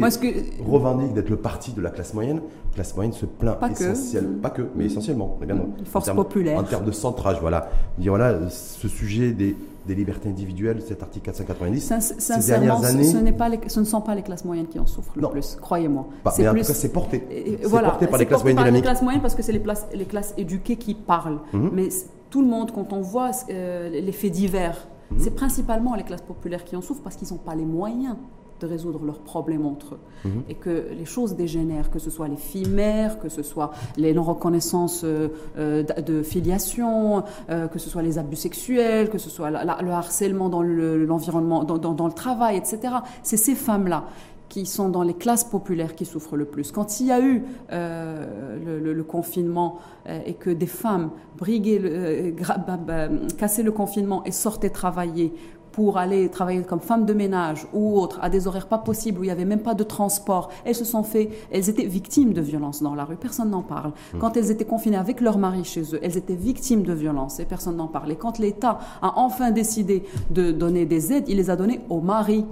[0.20, 2.36] que, revendique d'être le parti de la classe moyenne,
[2.70, 3.82] la classe moyenne se plaint Pas que.
[3.82, 5.36] essentiel, pas que, mais essentiellement.
[5.40, 6.58] Bien force en termes- populaire.
[6.58, 7.68] En termes de centrage, voilà.
[7.98, 9.54] Dire voilà, ce sujet des,
[9.86, 13.60] des libertés individuelles, cet article 490, sin- ces sincèrement, dernières ce, années, ce pas les-
[13.66, 15.28] ce ne sont pas les classes moyennes qui en souffrent le Non.
[15.30, 16.06] plus, croyez-moi.
[16.32, 17.22] C'est mais en plus- tout cas, c'est porté.
[17.30, 18.84] Et- et C'est voilà, porté par c'est les classes porté moyennes par les dynamiques.
[18.84, 19.62] classes moyennes parce que c'est les,
[19.94, 21.40] les classes éduquées qui parlent.
[21.52, 21.70] Mhm.
[21.74, 21.88] Mais
[22.30, 25.18] tout le monde, quand on voit euh, les faits divers, Mhm.
[25.18, 28.16] c'est principalement les classes populaires qui en souffrent parce qu'ils n'ont pas les moyens
[28.60, 29.98] de résoudre leurs problèmes entre eux.
[30.26, 30.42] Mhm.
[30.50, 34.12] Et que les choses dégénèrent, que ce soit les filles mères, que ce soit les
[34.12, 39.50] non-reconnaissances euh, euh, de filiation, euh, que ce soit les abus sexuels, que ce soit
[39.50, 42.78] la- la- le harcèlement dans le- l'environnement, dans, dans- dans le travail, etc.
[43.22, 44.04] C'est ces femmes-là
[44.50, 46.70] qui sont dans les classes populaires qui souffrent le plus.
[46.72, 51.10] Quand il y a eu euh, le, le- le confinement euh, et que des femmes
[51.38, 52.32] briguaient, le- euh,
[52.66, 53.08] bah, bah,
[53.38, 55.32] cassaient le confinement et sortaient travailler
[55.72, 59.22] pour aller travailler comme femme de ménage ou autre à des horaires pas possibles où
[59.22, 62.40] il n'y avait même pas de transport, elles se sont fait, elles étaient victimes de
[62.40, 63.92] violences dans la rue, personne n'en parle.
[63.92, 64.18] Mmh.
[64.18, 67.44] Quand elles étaient confinées avec leur mari chez eux, elles étaient victimes de violences et
[67.44, 68.10] personne n'en parle.
[68.10, 72.00] Et quand l'État a enfin décidé de donner des aides, il les a données aux
[72.00, 72.44] maris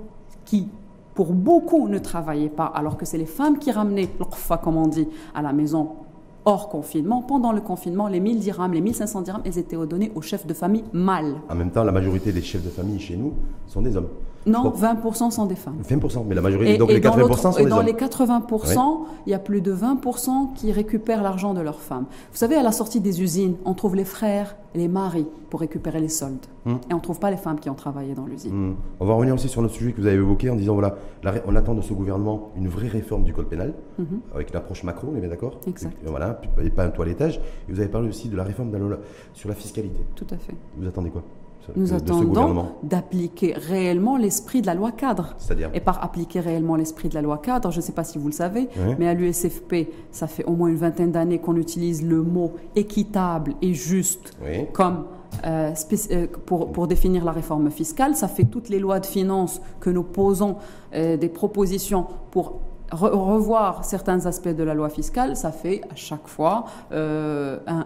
[0.44, 0.68] qui
[1.18, 4.86] pour beaucoup ne travaillaient pas, alors que c'est les femmes qui ramenaient l'orfa, comme on
[4.86, 5.96] dit, à la maison
[6.44, 7.22] hors confinement.
[7.22, 10.54] Pendant le confinement, les 1000 dirhams, les 1500 dirhams, elles étaient donnés aux chefs de
[10.54, 11.34] famille mâles.
[11.48, 13.32] En même temps, la majorité des chefs de famille chez nous
[13.66, 14.06] sont des hommes.
[14.46, 15.76] Non, 20% sont des femmes.
[15.88, 17.66] 20%, mais la majorité, donc les 80% sont des hommes.
[17.66, 21.80] Et dans les 80%, il y a plus de 20% qui récupèrent l'argent de leurs
[21.80, 22.06] femmes.
[22.32, 25.60] Vous savez, à la sortie des usines, on trouve les frères et les maris pour
[25.60, 26.46] récupérer les soldes.
[26.64, 26.76] Hmm.
[26.90, 28.52] Et on ne trouve pas les femmes qui ont travaillé dans l'usine.
[28.52, 28.74] Hmm.
[29.00, 30.96] On va revenir aussi sur notre sujet que vous avez évoqué en disant, voilà,
[31.46, 34.20] on attend de ce gouvernement une vraie réforme du code pénal, mhm.
[34.34, 35.60] avec une approche macro, on est bien d'accord?
[35.66, 35.96] Exact.
[36.04, 37.40] Et, voilà, et pas un toilettage.
[37.68, 38.68] Et vous avez parlé aussi de la réforme
[39.34, 40.00] sur la fiscalité.
[40.14, 40.54] Tout à fait.
[40.76, 41.22] Vous attendez quoi?
[41.76, 45.34] Nous attendons d'appliquer réellement l'esprit de la loi cadre.
[45.38, 48.18] C'est-à-dire Et par appliquer réellement l'esprit de la loi cadre, je ne sais pas si
[48.18, 52.02] vous le savez, mais à l'USFP, ça fait au moins une vingtaine d'années qu'on utilise
[52.02, 54.36] le mot équitable et juste
[54.72, 55.04] comme
[55.44, 55.72] euh,
[56.10, 58.16] euh, pour, pour, définir la réforme fiscale.
[58.16, 60.56] Ça fait toutes les lois de finances que nous posons
[60.94, 66.26] euh, des propositions pour revoir certains aspects de la loi fiscale, ça fait à chaque
[66.26, 67.84] fois euh, un,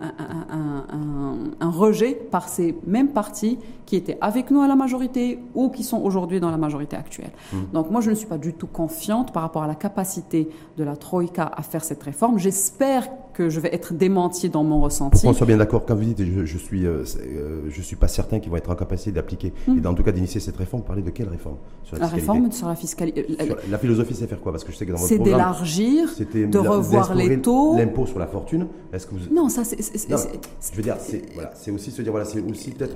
[1.60, 5.82] un, rejet par ces mêmes partis qui étaient avec nous à la majorité ou qui
[5.82, 7.32] sont aujourd'hui dans la majorité actuelle.
[7.52, 7.56] Mmh.
[7.72, 10.84] Donc moi, je ne suis pas du tout confiante par rapport à la capacité de
[10.84, 12.38] la Troïka à faire cette réforme.
[12.38, 15.26] J'espère que je vais être démenti dans mon ressenti.
[15.26, 18.08] Qu'on soit bien d'accord, quand vous dites je, je suis, euh, euh, je suis pas
[18.08, 19.78] certain qu'ils vont être en capacité d'appliquer mmh.
[19.82, 21.56] et en tout cas d'initier cette réforme, vous parlez de quelle réforme?
[21.84, 23.26] Sur la, réforme sur la fiscalité.
[23.70, 24.52] la philosophie, c'est faire quoi?
[24.52, 27.76] Parce que je sais que c'est d'élargir, de revoir les taux.
[27.76, 28.66] L'impôt sur la fortune.
[28.92, 29.34] Est-ce que vous...
[29.34, 29.78] Non, ça c'est.
[29.80, 32.94] Je veux dire, c'est voilà, aussi se dire voilà, c'est aussi peut-être.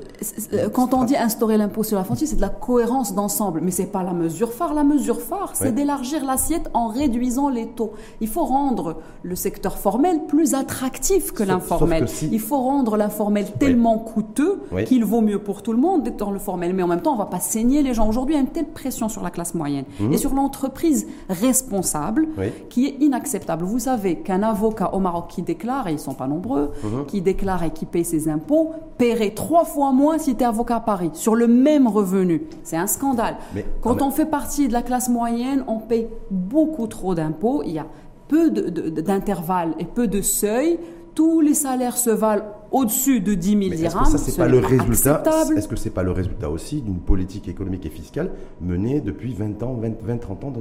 [0.52, 3.70] Euh, quand on dit instaurer l'impôt sur la fortune, c'est de la cohérence d'ensemble, mais
[3.70, 4.74] c'est pas la mesure phare.
[4.74, 7.92] La mesure phare, c'est d'élargir l'assiette en réduisant les taux.
[8.20, 12.06] Il faut rendre le secteur formel plus attractif que l'informel.
[12.30, 16.30] Il faut rendre l'informel tellement coûteux qu'il vaut mieux pour tout le monde d'être dans
[16.30, 16.74] le formel.
[16.74, 18.08] Mais en même temps, on va pas saigner les gens.
[18.08, 20.12] Aujourd'hui, il y a une telle pression sur la classe moyenne mmh.
[20.12, 22.28] et sur l'entreprise responsable
[22.68, 23.64] qui est inacceptable.
[23.64, 27.06] Vous savez qu'un avocat au Maroc qui déclare, et ils sont pas nombreux, mmh.
[27.06, 30.80] qui déclare et qui paye ses impôts, paierait trois fois moins s'il était avocat à
[30.80, 32.42] Paris, sur le même revenu.
[32.62, 33.36] C'est un scandale.
[33.80, 37.62] Quand on fait partie de la classe moyenne, on paye beaucoup trop d'impôts.
[37.64, 37.86] Il y a
[38.28, 40.78] peu d'intervalles et peu de seuils.
[41.14, 44.02] Tous les salaires se valent au-dessus de 10 000 dirhams.
[44.02, 45.22] Est-ce que ça, c'est pas le résultat
[45.56, 49.62] Est-ce que c'est pas le résultat aussi d'une politique économique et fiscale menée depuis 20
[49.62, 50.60] ans, 20, 20 30 ans dans,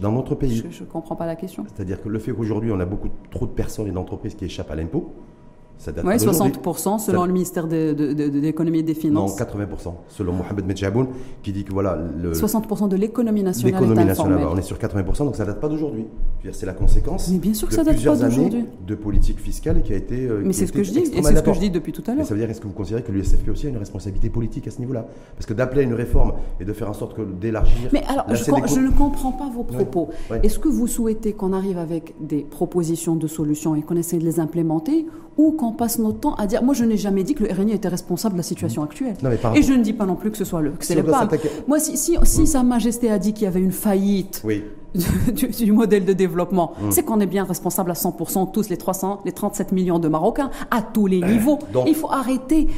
[0.00, 1.64] dans notre pays Je ne comprends pas la question.
[1.74, 4.70] C'est-à-dire que le fait qu'aujourd'hui, on a beaucoup trop de personnes et d'entreprises qui échappent
[4.70, 5.12] à l'impôt,
[6.04, 7.94] oui, 60% selon le ministère de,
[8.40, 9.38] l'économie et des finances.
[9.38, 11.08] Non, 80% selon Mohamed Medjaboun
[11.42, 11.98] qui dit que voilà.
[12.20, 13.80] Le 60% de l'économie nationale.
[13.80, 16.06] L'économie nationale, on est sur 80%, donc ça ne date pas d'aujourd'hui.
[16.52, 17.28] C'est la conséquence.
[17.30, 18.66] Mais bien sûr que ça date pas d'aujourd'hui.
[18.86, 20.26] De politique fiscale qui a été.
[20.26, 22.02] Euh, Mais c'est ce que je dis, et c'est ce que je dis depuis tout
[22.06, 22.26] à l'heure.
[22.26, 24.70] Ça veut dire, est-ce que vous considérez que l'USFP aussi a une responsabilité politique à
[24.70, 25.06] ce niveau-là?
[25.34, 27.90] Parce que d'appeler à une réforme et de faire en sorte que d'élargir.
[27.92, 30.10] Mais alors, je, ne comprends pas vos propos.
[30.42, 34.24] Est-ce que vous souhaitez qu'on arrive avec des propositions de solutions et qu'on essaie de
[34.24, 36.62] les implémenter ou qu'on passe notre temps à dire.
[36.62, 39.16] Moi, je n'ai jamais dit que le RNI était responsable de la situation actuelle.
[39.54, 41.04] Et je ne dis pas non plus que ce soit le, que c'est le
[41.66, 44.42] Moi, si, si, si Sa Majesté a dit qu'il y avait une faillite.
[44.44, 44.64] Oui
[45.58, 46.90] du, modèle de développement, mm.
[46.90, 50.50] c'est qu'on est bien responsable à 100%, tous les 300, les 37 millions de Marocains,
[50.70, 51.58] à tous les niveaux.
[51.86, 52.68] il faut arrêter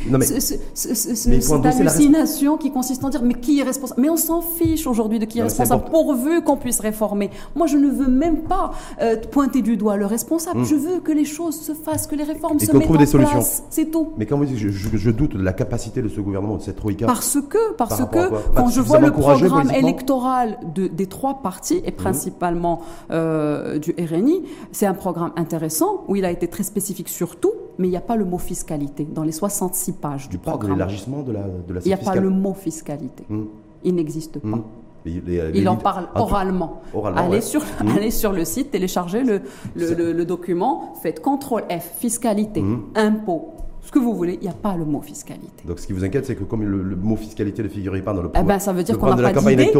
[0.75, 4.01] cette hallucination qui consiste en dire mais qui est responsable?
[4.01, 7.31] Mais on s'en fiche aujourd'hui de qui est responsable, pourvu qu'on puisse réformer.
[7.55, 10.61] Moi, je ne veux même pas euh, pointer du doigt le responsable.
[10.61, 10.65] Mm.
[10.65, 13.65] Je veux que les choses se fassent, que les réformes se mettent en place.
[13.71, 14.13] C'est tout.
[14.17, 16.77] Mais quand vous dites, je, je, doute de la capacité de ce gouvernement, de cette
[16.77, 17.07] troïka.
[17.07, 21.93] Parce que, parce que, quand je vois le programme électoral de, des trois partis, et
[22.11, 24.43] principalement euh, du RNI.
[24.73, 27.97] C'est un programme intéressant où il a été très spécifique sur tout, mais il n'y
[27.97, 30.73] a pas le mot fiscalité dans les 66 pages du, programme.
[30.73, 33.25] l'élargissement de la de Il n'y a pas le mot fiscalité.
[33.29, 33.45] Hmm.
[33.85, 34.49] Il n'existe pas.
[34.49, 34.65] Hmm.
[35.07, 36.83] il en parle oralement.
[37.17, 37.89] allez, sur, hmm.
[37.97, 39.43] allez sur le site, téléchargez le,
[39.77, 43.53] le, le, document, faites CTRL F, fiscalité, impôt,
[43.89, 45.65] ce que vous voulez, il n'y a pas le mot fiscalité.
[45.67, 48.21] Donc ce qui vous inquiète, c'est que comme le, mot fiscalité ne figurait pas dans
[48.21, 49.73] le programme, eh ben, ça veut dire qu'on n'a pas d'idée.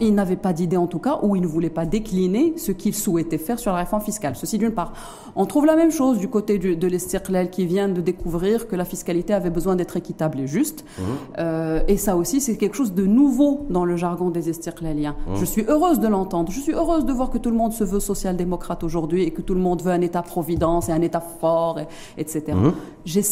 [0.00, 2.94] Il n'avait pas d'idée en tout cas, ou il ne voulait pas décliner ce qu'il
[2.94, 4.34] souhaitait faire sur la réforme fiscale.
[4.34, 4.94] Ceci d'une part.
[5.36, 8.86] On trouve la même chose du côté de l'Estirlel qui vient de découvrir que la
[8.86, 10.86] fiscalité avait besoin d'être équitable et juste.
[10.96, 11.02] Mmh.
[11.38, 15.16] Euh, et ça aussi, c'est quelque chose de nouveau dans le jargon des Estirleliens.
[15.26, 15.34] Mmh.
[15.36, 16.50] Je suis heureuse de l'entendre.
[16.50, 19.42] Je suis heureuse de voir que tout le monde se veut social-démocrate aujourd'hui et que
[19.42, 21.78] tout le monde veut un État-providence et un État fort,
[22.16, 22.42] etc.
[22.54, 22.72] Mmh.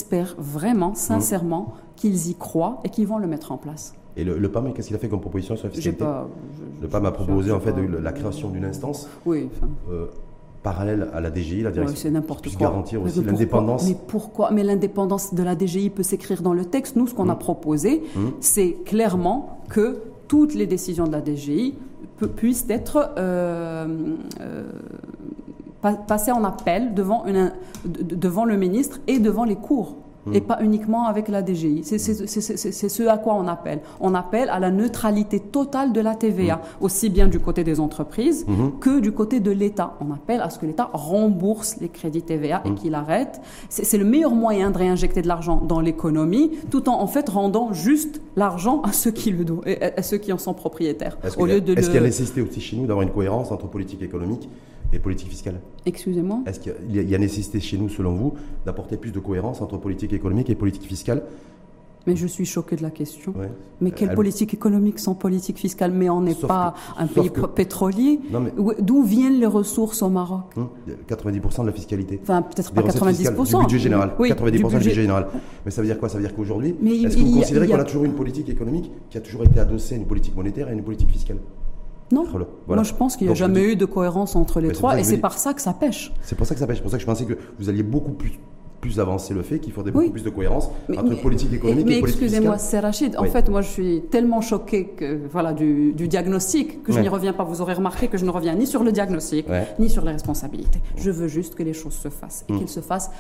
[0.03, 3.95] J'espère vraiment, sincèrement, qu'ils y croient et qu'ils vont le mettre en place.
[4.17, 6.29] Et le, PAM, qu'est-ce qu'il a fait comme proposition sur la fiscalité pas,
[6.81, 9.49] Le PAM a proposé en fait la création d'une instance oui,
[9.93, 10.07] euh,
[10.65, 12.67] parallèle à la DGI, la direction, c'est n'importe quoi.
[12.67, 13.87] garantir aussi l'indépendance.
[13.87, 16.97] Mais pourquoi Mais l'indépendance de la DGI peut s'écrire dans le texte.
[16.97, 17.39] Nous, ce qu'on a mmh.
[17.39, 18.21] proposé, mmh.
[18.41, 21.77] c'est clairement que toutes les décisions de la DGI
[22.27, 23.87] puissent être euh,
[24.41, 24.65] euh,
[25.83, 27.53] passées en appel devant, une,
[27.85, 29.97] devant le ministre et devant les cours
[30.33, 30.45] et hmm.
[30.45, 31.83] pas uniquement avec la DGI.
[31.85, 33.81] C'est ce à quoi on appelle.
[34.01, 36.85] On appelle à la neutralité totale de la TVA, hmm.
[36.85, 38.79] aussi bien du côté des entreprises hmm.
[38.81, 39.95] que du côté de l'État.
[40.01, 43.41] On appelle à ce que l'État rembourse les crédits TVA et qu'il arrête.
[43.69, 47.73] C'est le meilleur moyen de réinjecter de l'argent dans l'économie, tout en en fait rendant
[47.73, 49.43] juste l'argent à ceux qui le
[49.99, 51.19] à ceux qui en sont propriétaires.
[51.25, 54.49] Est-ce qu'il y a nécessité aussi chez nous d'avoir une cohérence entre politique économique?
[54.93, 58.35] Et politique fiscale Excusez-moi Est-ce qu'il y, a nécessité chez nous, selon vous,
[58.67, 61.23] d'apporter plus de cohérence entre politique économique et politique fiscale
[62.07, 63.33] mais je suis choquée de la question.
[63.81, 68.21] Mais quelle politique économique sans politique fiscale Mais on n'est pas un pays pétrolier.
[68.81, 70.55] D'où viennent les ressources au Maroc?
[71.09, 72.19] 90% hum, de la fiscalité.
[72.23, 73.59] Enfin, peut-être pas 90%.
[73.59, 74.15] Du budget général.
[74.19, 74.91] Oui, 90% du budget...
[74.95, 75.29] général.
[75.65, 76.09] Mais ça veut dire quoi?
[76.09, 76.75] Ça veut dire qu'aujourd'hui,
[77.05, 79.95] est-ce que vous considérez qu'on a toujours une politique économique qui a toujours été adossée
[79.95, 81.39] à une politique monétaire et une politique fiscale?
[82.13, 82.25] Non.
[82.69, 85.19] Moi, je pense qu'il n'y a jamais eu de cohérence entre les trois, et c'est
[85.19, 86.13] par ça que ça pêche.
[86.23, 86.77] C'est pour ça que ça pêche.
[86.77, 88.39] C'est pour ça que je pensais que vous alliez beaucoup plus
[88.83, 92.21] plus avancer le fait qu'il faudrait beaucoup plus de cohérence entre politique économique et politique.
[92.21, 93.17] Mais excusez-moi, c'est Rachid.
[93.17, 97.33] En fait, moi, je suis tellement choqué que, voilà, du, diagnostic que je n'y reviens
[97.33, 97.45] pas.
[97.45, 99.47] Vous aurez remarqué que je ne reviens ni sur le diagnostic,
[99.79, 100.81] ni sur les responsabilités.
[100.97, 102.59] Je veux juste que les choses se fassent et mm.
[102.59, 103.13] qu'elles se fassent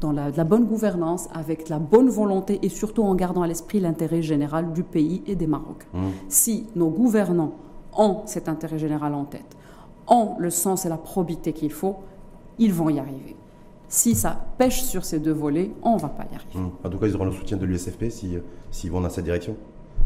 [0.00, 3.80] dans la, la, bonne gouvernance, avec la bonne volonté et surtout en gardant à l'esprit
[3.80, 5.86] l'intérêt général du pays et des Maroc.
[5.92, 5.98] Mm.
[6.28, 7.52] Si nos gouvernants
[7.96, 9.56] ont cet intérêt général en tête,
[10.06, 11.96] ont le sens et la probité qu'il faut,
[12.58, 13.36] ils vont y arriver.
[13.88, 16.58] Si ça pêche sur ces deux volets, on ne va pas y arriver.
[16.58, 16.86] Mmh.
[16.86, 19.56] En tout cas, ils auront le soutien de l'USFP s'ils vont dans cette direction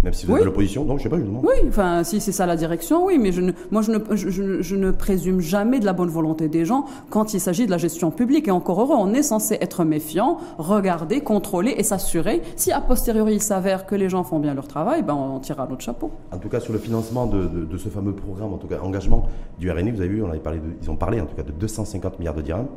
[0.04, 1.44] même si vous êtes de l'opposition, donc je sais pas, je demande.
[1.46, 4.76] Oui, enfin, si c'est ça la direction, oui, mais je ne, moi je ne, je,
[4.76, 8.10] ne présume jamais de la bonne volonté des gens quand il s'agit de la gestion
[8.10, 8.46] publique.
[8.46, 12.42] Et encore heureux, on est censé être méfiant, regarder, contrôler et s'assurer.
[12.56, 15.66] Si a posteriori il s'avère que les gens font bien leur travail, ben on tirera
[15.66, 16.10] notre chapeau.
[16.30, 19.26] En tout cas, sur le financement de, de, ce fameux programme, en tout cas engagement
[19.58, 21.42] du RNI, vous avez vu, on avait parlé de, ils ont parlé en tout cas
[21.42, 22.68] de 250 milliards de dirhams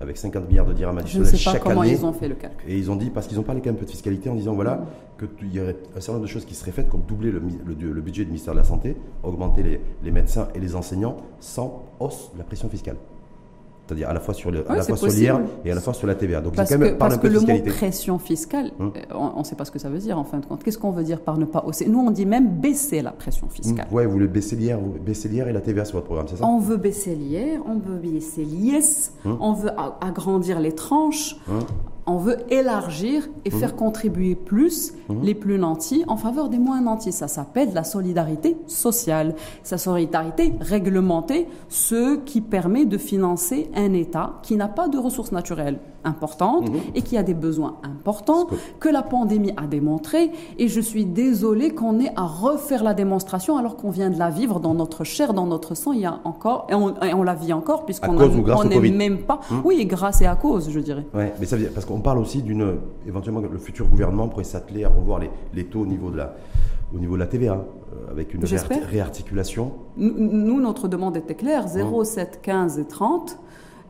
[0.00, 1.42] avec 50 milliards de dirhams additionnels chaque année.
[1.42, 2.70] Je ne sais pas comment ils ont fait le calcul.
[2.70, 4.34] Et ils ont dit, parce qu'ils ont parlé quand même un peu de fiscalité, en
[4.34, 4.86] disant voilà, mm.
[5.26, 8.00] Qu'il y aurait un certain nombre de choses qui seraient faites, comme doubler le, le,
[8.00, 12.30] budget du ministère de la Santé, augmenter les, les médecins et les enseignants sans hausse
[12.34, 12.96] de la pression fiscale
[13.90, 14.62] c'est-à-dire à la fois sur l'IR
[15.64, 16.40] et à la fois sur la TVA.
[16.40, 18.92] Donc parce quand même que, parce que le mot pression fiscale, hum.
[18.96, 20.62] euh, on ne sait pas ce que ça veut dire en fin de compte.
[20.62, 21.86] Qu'est-ce qu'on veut dire par ne pas hausser?
[21.86, 23.88] Nous, on dit même baisser la pression fiscale.
[23.90, 26.46] Oui, vous voulez baisser l'IR, baisser l'IR et la TVA sur votre programme, c'est ça?
[26.46, 29.38] On veut baisser l'IR, on veut baisser l'IS, hum.
[29.40, 31.58] on veut agrandir les tranches, hum
[32.06, 33.76] on veut élargir et faire mmh.
[33.76, 35.22] contribuer plus mmh.
[35.22, 37.12] les plus nantis en faveur des moins nantis.
[37.12, 39.34] Ça s'appelle la solidarité sociale.
[39.62, 45.32] Sa solidarité réglementée, ce qui permet de financer un État qui n'a pas de ressources
[45.32, 46.76] naturelles importantes mmh.
[46.94, 50.30] et qui a des besoins importants que la pandémie a démontré.
[50.58, 54.30] Et je suis désolée qu'on ait à refaire la démonstration alors qu'on vient de la
[54.30, 55.92] vivre dans notre chair, dans notre sang.
[55.92, 59.40] Il y a encore et on, la vit encore puisqu'on n'est même pas.
[59.64, 61.06] Oui, grâce et à cause, je dirais.
[61.14, 62.76] Ouais, mais ça veut dire, parce qu'on on parle aussi d'une.
[63.06, 65.20] Éventuellement, le futur gouvernement pourrait s'atteler à revoir
[65.54, 66.34] les, taux au niveau de la,
[66.94, 69.72] au niveau de la TVA, euh, avec une réarticulation.
[69.96, 73.38] Nous, notre demande était claire 0, 7, 15 et 30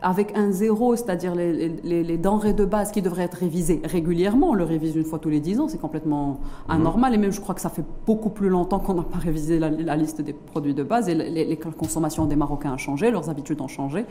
[0.02, 4.50] avec un zéro, c'est-à-dire les, denrées de base qui devraient être révisées régulièrement.
[4.50, 6.76] On le révise une fois tous les 10 ans, c'est complètement mhm.
[6.76, 7.14] anormal.
[7.14, 9.70] Et même, je crois que ça fait beaucoup plus longtemps qu'on n'a pas révisé la,
[9.70, 11.08] la, liste des produits de base.
[11.08, 14.04] Et les, consommations des Marocains ont changé, leurs habitudes ont changé.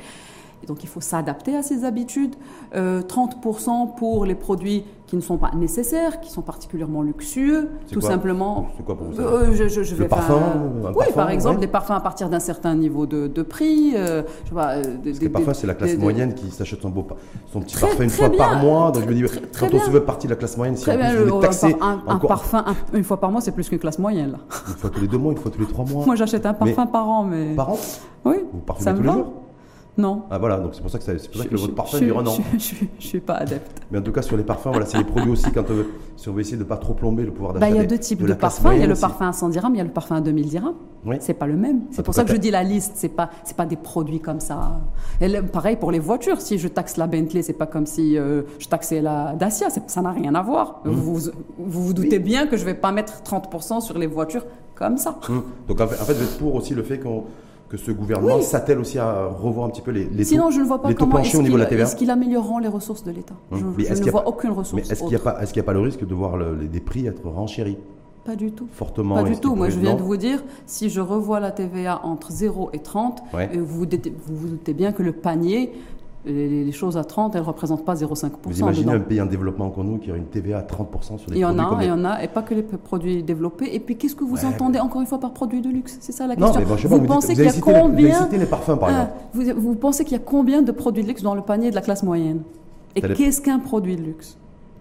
[0.63, 2.35] Et donc il faut s'adapter à ces habitudes.
[2.73, 7.99] 30% euh, pour les produits qui ne sont pas nécessaires, qui sont particulièrement luxueux, tout
[7.99, 8.67] simplement.
[8.77, 11.93] C'est quoi pour vous euh, je, je, vais parfum, faire Oui, par exemple, des parfums
[11.93, 13.93] à partir d'un certain niveau de, de prix.
[13.95, 17.07] Euh, je euh, Parce que parfois, c'est la classe moyenne qui s'achète son, beau,
[17.51, 18.91] son petit parfum une fois par mois.
[18.91, 19.23] Donc je me dis,
[19.59, 22.63] quand on se veut partie de la classe moyenne, si on veut taxer un, parfum
[22.93, 24.33] une fois par mois, c'est plus qu'une classe moyenne.
[24.33, 24.37] Là.
[24.67, 26.05] Une fois tous les deux mois, une fois tous les trois mois.
[26.05, 27.55] Moi, j'achète un parfum par an, mais.
[27.55, 27.79] Par an
[28.25, 28.35] Oui.
[28.53, 29.33] Vous parfumez tous les jours
[29.99, 30.23] non.
[30.31, 32.25] Ah voilà, donc c'est pour ça que, c'est pour ça que votre parfum dure un
[32.25, 32.37] an.
[32.57, 33.81] Je, ne suis pas adepte.
[33.91, 35.87] Mais en tout cas, sur les parfums, voilà, c'est les produits aussi, quand on veut,
[36.15, 37.65] si on veut essayer de ne pas trop plomber le pouvoir d'achat.
[37.65, 38.71] Bah, il y a deux types de, parfums.
[38.73, 40.47] Il y a le parfum à 100 dirhams, il y a le parfum à 2000
[40.47, 40.73] dirhams.
[41.05, 41.17] Oui.
[41.19, 41.81] C'est pas le même.
[41.91, 42.93] C'est pour ça que je dis la liste.
[42.95, 44.79] C'est pas, c'est pas des produits comme ça.
[45.21, 46.41] Et pareil pour les voitures.
[46.41, 49.67] Si je taxe la Bentley, c'est pas comme si euh, je taxais la Dacia.
[49.69, 50.81] Ça n'a rien à voir.
[50.85, 50.89] Mmh.
[50.89, 54.97] Vous, vous, vous doutez bien que je vais pas mettre 30% sur les voitures comme
[54.97, 55.19] ça.
[55.27, 55.39] Mmh.
[55.67, 57.25] Donc en fait, en fait, vous êtes pour aussi le fait qu'on
[57.69, 60.59] que ce gouvernement s'attelle aussi à revoir un petit peu les, les Sinon, taux, je
[60.61, 63.35] ne vois pas comment est-ce qu'ils qu'il amélioreront les ressources de l'État.
[63.51, 63.75] Hum.
[63.77, 64.73] Je, ne vois aucune ressource.
[64.73, 66.79] Mais est-ce qu'il n'y a, pas, est a pas le risque de voir les, des
[66.79, 67.77] prix être renchéris
[68.25, 68.67] Pas du tout.
[68.71, 69.55] fortement Pas du est-ce tout.
[69.55, 73.21] Moi, je viens de vous dire, si je revois la TVA entre 0 et 30,
[73.33, 73.49] Ouais.
[73.55, 75.71] euh, vous, vous doutez- vous vous doutez bien que le panier,
[76.25, 78.29] les, les choses à 30, elles ne représentent pas 0,5%.
[78.43, 78.97] Vous imaginez dedans.
[78.97, 81.39] un pays en développement comme nous qui aurait une TVA à 30% sur les Il
[81.39, 83.23] y en produits a, comme il y les- en a, et pas que les produits
[83.23, 83.73] développés.
[83.73, 85.97] Et puis, qu'est-ce que vous Ouais, entendez encore une fois par produit de luxe?
[86.01, 86.59] C'est ça la Non, question.
[86.61, 87.79] mais bon, je vous vous, dites- pensez vous qu'il y avez a cité les- vous
[87.79, 88.91] avez combien cité les parfums, par Ah,
[89.33, 89.55] exemple.
[89.55, 91.75] vous, vous pensez qu'il y a combien de produits de luxe dans le panier de
[91.75, 92.41] la classe moyenne?
[92.95, 94.37] Et qu'est-ce qu'un produit de luxe?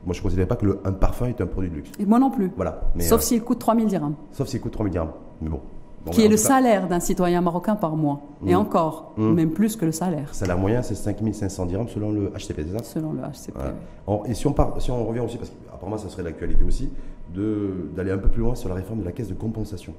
[0.06, 1.90] Moi, je ne considère pas que le, un parfum est un produit de luxe.
[1.98, 2.50] Et moi non plus.
[2.56, 2.80] Voilà.
[2.96, 5.10] Mais, Sauf euh, s'il coûte 3000 dirhams, sauf s'il coûte 3 000 dirhams.
[5.42, 5.60] Mais bon.
[6.06, 8.20] Bon, qui en est le cas, salaire d'un citoyen marocain par mois.
[8.46, 8.58] Et Mm.
[8.58, 9.32] encore, Mm.
[9.32, 12.64] même plus que le salaire, Le salaire moyen, c'est 5 500 dirhams selon le HCP,
[12.70, 12.84] c'est ça?
[12.84, 13.58] Selon le HCP.
[14.26, 16.90] Et si on, part, si on revient aussi, parce qu'apparemment ça serait l'actualité aussi,
[17.34, 19.92] d'aller un peu plus loin sur la réforme de la caisse de compensation.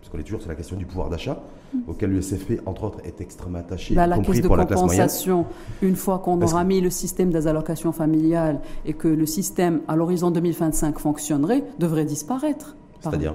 [0.00, 1.38] Parce qu'on est toujours sur la question du pouvoir d'achat,
[1.86, 4.64] auquel l'USFP, entre autres, est extrêmement attaché, Bah, y la compris caisse de pour la
[4.64, 5.02] classe moyenne.
[5.02, 5.44] compensation,
[5.82, 9.80] une fois qu'on aura que- mis le système des allocations familiales et que le système,
[9.88, 12.76] à l'horizon 2025, fonctionnerait, devrait disparaître.
[13.02, 13.34] Pardon.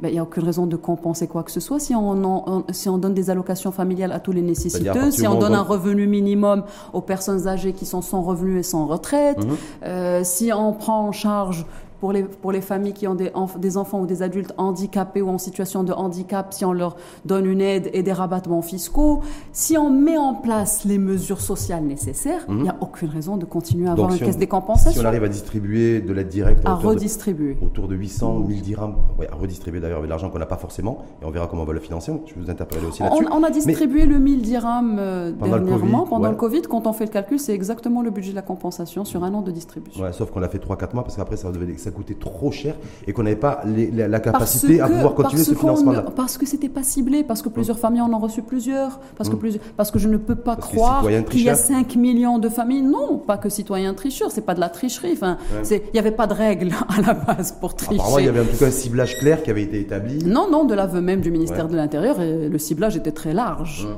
[0.00, 2.44] Ben, Il n'y a aucune raison de compenser quoi que ce soit si on, en-
[2.46, 5.56] on- si on donne des allocations familiales à tous les nécessiteux, si on donne on
[5.58, 9.56] un revenu minimum aux personnes âgées qui sont sans revenus et sans retraite, Mhm.
[9.84, 11.66] euh, si on prend en charge
[12.00, 15.20] pour les, pour les familles qui ont des, enf- des enfants ou des adultes handicapés
[15.22, 19.20] ou en situation de handicap, si on leur donne une aide et des rabattements fiscaux,
[19.52, 23.44] si on met en place les mesures sociales nécessaires, il n'y a aucune raison de
[23.44, 24.12] continuer à avoir Mhm.
[24.12, 26.66] Donc, une si caisse on- des compensations Si on arrive à distribuer de l'aide directe
[26.66, 27.56] à autour de, redistribuer.
[27.64, 31.04] autour de 800, 1000 dirhams, ouais, à redistribuer d'ailleurs avec l'argent qu'on n'a pas forcément,
[31.22, 32.12] et on verra comment on va le financer.
[32.26, 33.26] Je vous interpeller aussi là-dessus.
[33.30, 36.30] On, on a distribué le 1000 dirhams euh, Pendant le dernièrement, Covid, pendant ouais.
[36.30, 36.62] le Covid.
[36.62, 39.42] Quand on fait le calcul, c'est exactement le budget de la compensation sur un an
[39.42, 40.02] de distribution.
[40.02, 42.74] Ouais, sauf qu'on l'a fait 3-4 mois parce qu'après ça, devait- ça coûtait trop cher
[43.06, 46.04] et qu'on n'avait pas les- la, capacité à pouvoir continuer ce financement-là.
[46.14, 49.36] Parce que c'était pas ciblé, parce que plusieurs familles en ont reçu plusieurs, parce que,
[49.36, 51.56] plus- parce que je ne peux pas Parce croire qu'il y a tricheurs.
[51.56, 52.82] 5 millions de familles.
[52.82, 55.12] Non, pas que citoyens tricheurs, c'est pas de la tricherie.
[55.14, 55.36] Enfin,
[55.70, 57.94] il n'y avait pas de règles à la base pour tricher.
[57.94, 60.24] Apparemment, il y avait en tout cas un ciblage clair qui avait été établi.
[60.24, 61.72] Non, non, de l'aveu même du ministère Ouais.
[61.72, 63.86] de l'Intérieur, le ciblage était très large.
[63.88, 63.96] Ouais.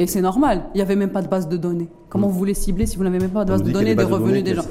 [0.00, 1.88] Et c'est normal, il n'y avait même pas de base de données.
[2.08, 2.30] Comment Mm.
[2.30, 4.28] vous voulez cibler si vous n'avez même pas de base de données des de revenus
[4.30, 4.62] données, des gens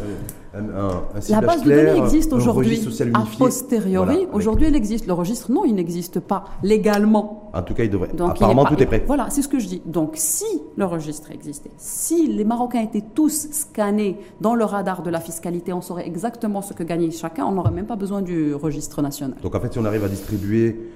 [0.57, 2.81] Un, La base de données existe aujourd'hui.
[3.13, 5.05] A posteriori, Voilà, avec- aujourd'hui elle existe.
[5.07, 7.49] Le registre, non, il n'existe pas légalement.
[7.53, 8.09] En tout cas, il devrait.
[8.09, 9.03] Donc, il Apparemment, pas- tout est prêt.
[9.05, 9.81] Voilà, c'est ce que je dis.
[9.85, 15.09] Donc, si le registre existait, si les Marocains étaient tous scannés dans le radar de
[15.09, 18.53] la fiscalité, on saurait exactement ce que gagnait chacun, on n'aurait même pas besoin du
[18.53, 19.37] registre national.
[19.41, 20.89] Donc en fait, si on arrive à distribuer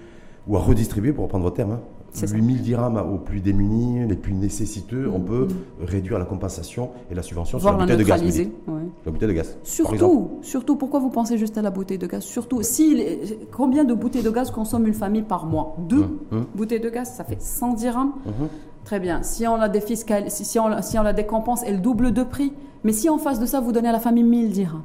[0.47, 1.80] ou à redistribuer, pour reprendre votre terme, hein.
[2.13, 5.47] 8000 dirhams aux plus démunis, les plus nécessiteux, on peut
[5.82, 8.21] réduire la compensation et la subvention sur la bouteille de gaz.
[8.21, 8.47] ouais.
[9.06, 9.58] La bouteille de gaz.
[9.63, 12.24] Surtout, surtout, pourquoi vous pensez juste à la bouteille de gaz?
[12.24, 13.02] Surtout, si
[13.52, 15.76] combien de bouteilles de gaz consomme une famille par mois?
[15.88, 16.45] Deux Hum, hum.
[16.56, 18.12] bouteilles de gaz, ça fait 100 dirhams?
[18.26, 18.47] Mhm.
[18.84, 19.21] Très bien.
[19.24, 22.52] Si on la défiscale, si, si on, si on la décompense, elle double de prix.
[22.84, 24.82] Mais si en face de ça, vous donnez à la famille 1000 dirhams?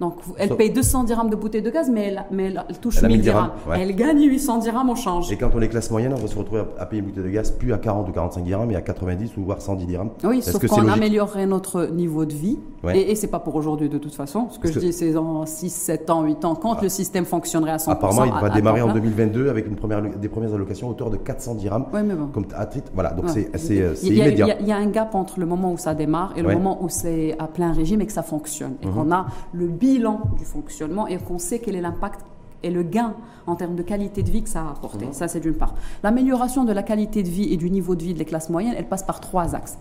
[0.00, 2.78] Donc, elle Sauf- paye 200 dirhams de bouteille de gaz, mais elle, mais elle, elle
[2.78, 3.50] touche Elle a 1000 1000 dirhams.
[3.68, 3.80] ouais.
[3.80, 5.30] Elle gagne 800 dirhams au change.
[5.30, 7.24] Et quand on est classe moyenne, on va se retrouver à à payer une bouteille
[7.24, 10.10] de gaz plus à 40 ou 45 dirhams, mais à 90 ou voire 110 dirhams.
[10.24, 12.58] Oui, sauf qu'on améliorerait notre niveau de vie.
[12.82, 12.98] Ouais.
[12.98, 14.48] Et, et c'est pas pour aujourd'hui de toute façon.
[14.50, 16.88] Ce que Parce je que- dis, c'est en 6, 7 ans, 8 ans, quand le
[16.88, 17.90] système fonctionnerait à 100%.
[17.92, 19.00] Apparemment, il à- va à démarrer temps en plein.
[19.00, 21.86] 2022 avec une première, des premières allocations à hauteur de 400 dirhams.
[21.94, 22.26] Oui, mais bon.
[22.26, 23.48] Comme à titre, voilà, donc Ouais.
[23.54, 24.56] c'est euh, Il y immédiat.
[24.60, 26.82] Il y, y a un gap entre le moment où ça démarre et le moment
[26.82, 28.74] où c'est à plein régime et que ça fonctionne.
[28.82, 32.20] Et qu'on a le bilan du fonctionnement et qu'on sait quel est l'impact
[32.62, 33.12] et le gain
[33.46, 35.04] en termes de qualité de vie que ça a apporté.
[35.12, 35.74] Ça, c'est d'une part.
[36.02, 38.88] L'amélioration de la qualité de vie et du niveau de vie des classes moyennes, elle
[38.88, 39.76] passe par trois axes.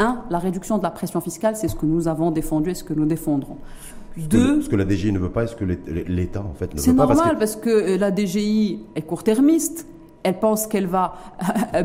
[0.00, 2.82] Un, la réduction de la pression fiscale, c'est ce que nous avons défendu et ce
[2.82, 3.56] que nous défendrons.
[4.16, 6.72] Deux, ce que la DGI ne veut pas et ce que l'É- l'État en fait
[6.74, 7.06] ne c'est veut pas.
[7.06, 9.86] normal parce parce que, euh, la DGI est court-termiste.
[10.24, 11.14] Elle pense qu'elle va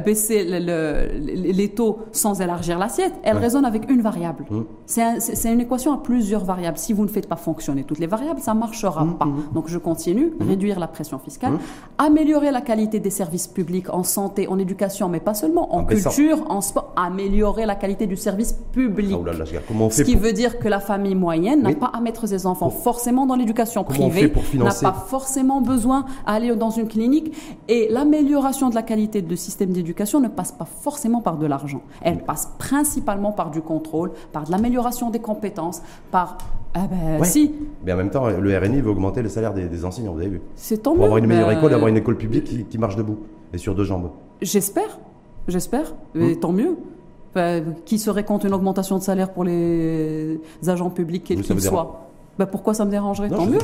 [0.05, 3.13] baisser le- le- les taux sans élargir l'assiette.
[3.23, 3.41] Elle Ouais.
[3.41, 4.45] raisonne avec une variable.
[4.49, 4.65] Hum.
[4.85, 6.77] C'est un- C'est c'est une équation à plusieurs variables.
[6.77, 9.25] Si vous ne faites pas fonctionner toutes les variables, ça ne marchera Hum, pas.
[9.25, 9.43] hum.
[9.53, 11.53] Donc je continue, réduire la pression fiscale,
[11.97, 15.83] améliorer la qualité des services publics en santé, en éducation, mais pas seulement, en En
[15.83, 16.09] baissant.
[16.09, 19.09] culture, en sport, améliorer la qualité du service public.
[19.09, 19.65] que- Oh là là, je regarde.
[19.67, 21.75] comment on Ce qui pour- veut dire que la famille moyenne n'a Oui.
[21.75, 26.69] pas à mettre ses enfants forcément dans l'éducation privée, n'a pas forcément besoin d'aller dans
[26.69, 27.35] une clinique.
[27.67, 31.81] Et l'amélioration de la qualité du système d'éducation ne passe pas forcément par de l'argent.
[32.01, 36.37] Elle passe principalement par du contrôle, par de l'amélioration des compétences, par...
[36.75, 37.25] Ah ben Ouais.
[37.25, 37.51] si,
[37.83, 40.29] Mais en même temps, le RNI veut augmenter le salaire des, des enseignants, vous avez
[40.29, 40.41] vu.
[40.55, 41.03] c'est tant Pour mieux.
[41.05, 43.17] avoir une meilleure Ben, école, avoir une école publique qui, qui marche debout
[43.51, 44.11] et sur deux jambes.
[44.41, 44.99] J'espère,
[45.47, 46.39] j'espère, et Hmm.
[46.39, 46.77] tant mieux.
[47.31, 52.07] Enfin, qui serait contre une augmentation de salaire pour les agents publics quels qu'ils soient?
[52.37, 53.29] Ben, Pourquoi ça me dérangerait?
[53.29, 53.57] Non, Tant mieux.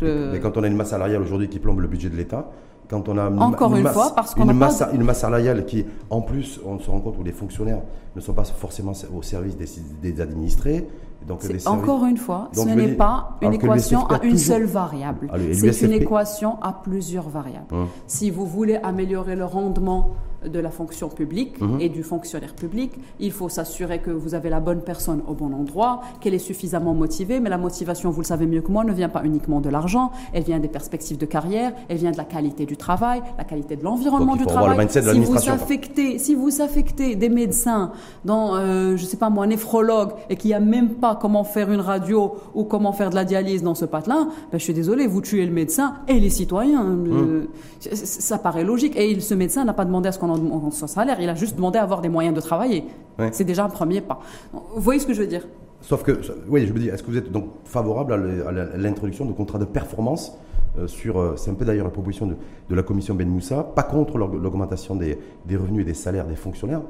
[0.00, 2.48] Je- Mais quand on a une masse salariale aujourd'hui qui plombe le budget de l'État,
[2.92, 5.64] quand on a Encore une masse, fois, parce qu'on une masse, de- une masse salariale
[5.64, 7.80] qui, en plus, on se rend compte où les fonctionnaires
[8.14, 9.66] ne sont pas forcément au service des,
[10.10, 10.86] des administrés,
[11.26, 15.30] Donc, encore une fois, ce n'est pas une équation à une seule variable.
[15.54, 17.72] C'est une équation à plusieurs variables.
[17.72, 17.86] Hum.
[18.06, 20.10] Si vous voulez améliorer le rendement
[20.46, 21.80] de la fonction publique mhm.
[21.80, 22.92] et du fonctionnaire public.
[23.20, 26.94] Il faut s'assurer que vous avez la bonne personne au bon endroit, qu'elle est suffisamment
[26.94, 27.40] motivée.
[27.40, 30.12] Mais la motivation, vous le savez mieux que moi, ne vient pas uniquement de l'argent.
[30.32, 33.76] Elle vient des perspectives de carrière, elle vient de la qualité du travail, la qualité
[33.76, 34.88] de l'environnement du travail.
[34.88, 37.92] si, vous affectez, si vous affectez des médecins
[38.24, 41.70] dans, euh, je sais pas moi, un néphrologue et qui a même pas comment faire
[41.70, 45.06] une radio ou comment faire de la dialyse dans ce patelin, ben, je suis désolé,
[45.06, 46.84] vous tuez le médecin et les citoyens.
[46.84, 47.48] Euh, mhm.
[47.92, 48.96] ça paraît logique.
[48.96, 51.56] Et ce médecin n'a pas demandé à ce qu'on en son salaire, il a juste
[51.56, 52.84] demandé à avoir des moyens de travailler.
[53.30, 54.20] C'est déjà un premier pas.
[54.52, 55.46] Vous voyez ce que je veux dire?
[55.80, 59.32] Sauf que, oui, je me dis, est-ce que vous êtes donc favorable à l'introduction de
[59.32, 60.32] contrats de performance
[60.78, 63.82] euh, sur, euh, c'est un peu d'ailleurs la proposition de, la commission Ben Moussa, pas
[63.82, 65.18] contre l'augmentation des,
[65.50, 66.80] revenus et des salaires des fonctionnaires,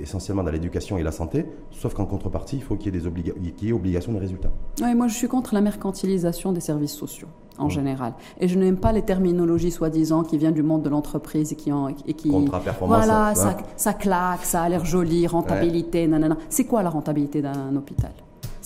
[0.00, 3.06] essentiellement dans l'éducation et la santé, sauf qu'en contrepartie, il faut qu'il y ait des
[3.62, 4.50] y ait obligation de résultats.
[4.82, 8.14] Oui, moi je suis contre la mercantilisation des services sociaux en général.
[8.38, 11.72] Et je n'aime pas les terminologies soi-disant qui viennent du monde de l'entreprise et qui
[11.72, 13.04] ont et qui Contre-performance.
[13.04, 16.36] Voilà, ça, ça, claque, ça a l'air joli, rentabilité, nanana.
[16.48, 18.12] C'est quoi la rentabilité d'un hôpital?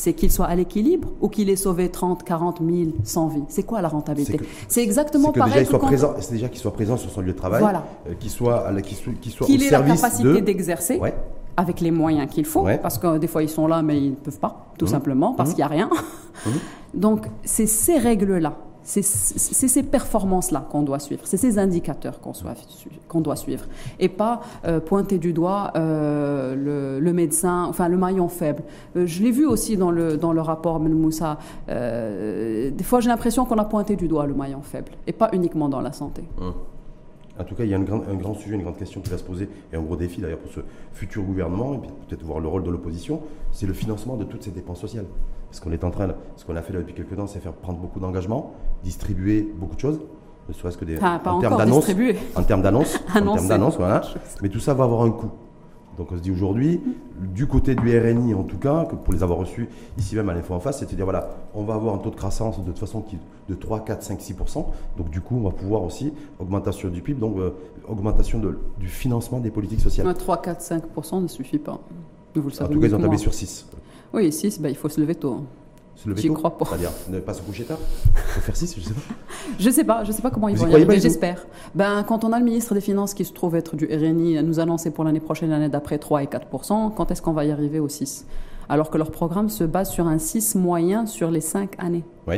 [0.00, 3.42] C'est qu'il soit à l'équilibre ou qu'il ait sauvé 30, 40 000, 100 vies.
[3.48, 5.58] C'est quoi la rentabilité C'est exactement pareil.
[5.58, 7.84] Déjà, soit présent, c'est déjà qu'il soit présent sur son lieu de travail, voilà.
[8.08, 10.98] euh, qu'il soit, qu'il soit, qu'il soit qu'il ait la capacité d'exercer.
[11.56, 14.14] avec les moyens qu'il faut, parce que des fois ils sont là mais ils ne
[14.14, 14.88] peuvent pas, tout mmh.
[14.88, 15.52] simplement, parce mmh.
[15.52, 15.90] qu'il n'y a rien.
[16.46, 16.50] Mmh.
[16.94, 18.56] Donc c'est ces règles-là
[18.90, 23.64] c'est ces performances-là qu'on doit suivre, c'est ces indicateurs qu'on doit suivre,
[23.98, 28.62] et pas euh, pointer du doigt euh, le, médecin, enfin le maillon faible.
[28.96, 31.38] Euh, je l'ai vu aussi dans le, dans le rapport Moussa.
[31.68, 35.68] des fois, j'ai l'impression qu'on a pointé du doigt le maillon faible, et pas uniquement
[35.68, 36.24] dans la santé.
[36.40, 36.52] Hum.
[37.40, 39.08] En tout cas, il y a un grand, un grand, sujet, une grande question qui
[39.08, 40.60] va se poser, et un gros défi d'ailleurs pour ce
[40.92, 44.50] futur gouvernement, et peut-être voir le rôle de l'opposition, c'est le financement de toutes ces
[44.50, 45.06] dépenses sociales.
[45.48, 47.78] Parce qu'on est en train, ce qu'on a fait depuis quelques temps, c'est faire prendre
[47.78, 48.52] beaucoup d'engagements,
[48.84, 50.00] distribuer beaucoup de choses,
[50.48, 51.90] ne serait-ce que des, en, termes d'annonces,
[52.36, 54.02] en termes d'annonces, en termes d'annonces, voilà.
[54.42, 55.30] Mais tout ça va avoir un coût.
[55.98, 56.80] Donc on se dit aujourd'hui,
[57.34, 59.68] du côté du RNI en tout cas, que pour les avoir reçus
[59.98, 62.10] ici même à l'info en face, c'est de dire voilà, on va avoir un taux
[62.10, 63.18] de croissance de toute façon qui,
[63.48, 64.66] de 3, 4, 5, 6%.
[64.96, 67.50] Donc du coup, on va pouvoir aussi, augmentation du PIB, donc euh,
[67.88, 70.12] augmentation de, du financement des politiques sociales.
[70.14, 71.80] 3, 4, 5% ne suffit pas.
[72.34, 73.66] Vous le savez en tout cas, ils ont tablé sur 6.
[74.14, 75.42] Oui, 6, bah, il faut se lever tôt.
[76.06, 76.12] Hein.
[76.16, 76.64] J'y crois pas.
[76.66, 77.78] C'est-à-dire ne pas se coucher tard
[78.14, 79.00] faut faire 6, je sais pas.
[79.58, 81.46] Je sais pas, je sais pas comment ils vont y arriver, j'espère.
[81.74, 84.60] Ben, quand on a le ministre des Finances qui se trouve être du RNI, nous
[84.60, 86.46] annoncer pour l'année prochaine, l'année d'après 3 et 4
[86.96, 88.26] quand est-ce qu'on va y arriver au 6
[88.68, 92.04] Alors que leur programme se base sur un 6 moyen sur les 5 années.
[92.26, 92.36] Oui.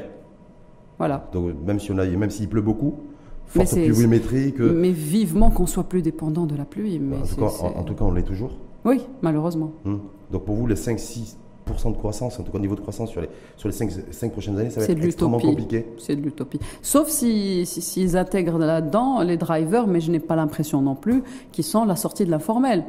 [0.98, 1.28] Voilà.
[1.32, 3.00] Donc même si on a, même s'il pleut beaucoup,
[3.46, 4.58] force pluviométrique.
[4.60, 6.98] Mais vivement qu'on soit plus dépendant de la pluie.
[6.98, 8.58] Mais en, tout cas, en, tout cas, on l'est toujours.
[8.84, 9.72] Oui, malheureusement.
[9.84, 10.00] Hum.
[10.30, 11.36] Donc pour vous, les 5-6
[11.66, 14.70] de croissance, en tout cas niveau de croissance sur les, sur les 5, prochaines années,
[14.70, 15.86] ça va être extrêmement compliqué.
[15.98, 16.60] C'est de l'utopie.
[16.80, 21.62] Sauf s'ils si, intègrent là-dedans les drivers, mais je n'ai pas l'impression non plus, qui
[21.62, 22.84] sont la sortie de l'informel.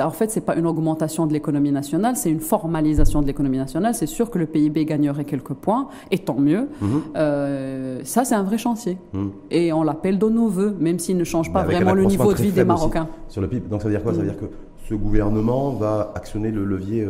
[0.00, 3.94] En fait, c'est pas une augmentation de l'économie nationale, c'est une formalisation de l'économie nationale.
[3.94, 6.68] C'est sûr que le PIB gagnerait quelques points, et tant mieux.
[6.80, 7.02] Mhm.
[7.16, 8.98] Euh, ça, c'est un vrai chantier.
[9.12, 9.30] Mhm.
[9.50, 12.40] Et on l'appelle de nos voeux, même s'il ne change pas vraiment le niveau de
[12.40, 13.08] vie des Marocains.
[13.28, 13.68] Sur le PIB.
[13.68, 14.12] Donc ça veut dire quoi?
[14.12, 14.46] Ça veut dire que
[14.88, 17.06] ce gouvernement va actionner le levier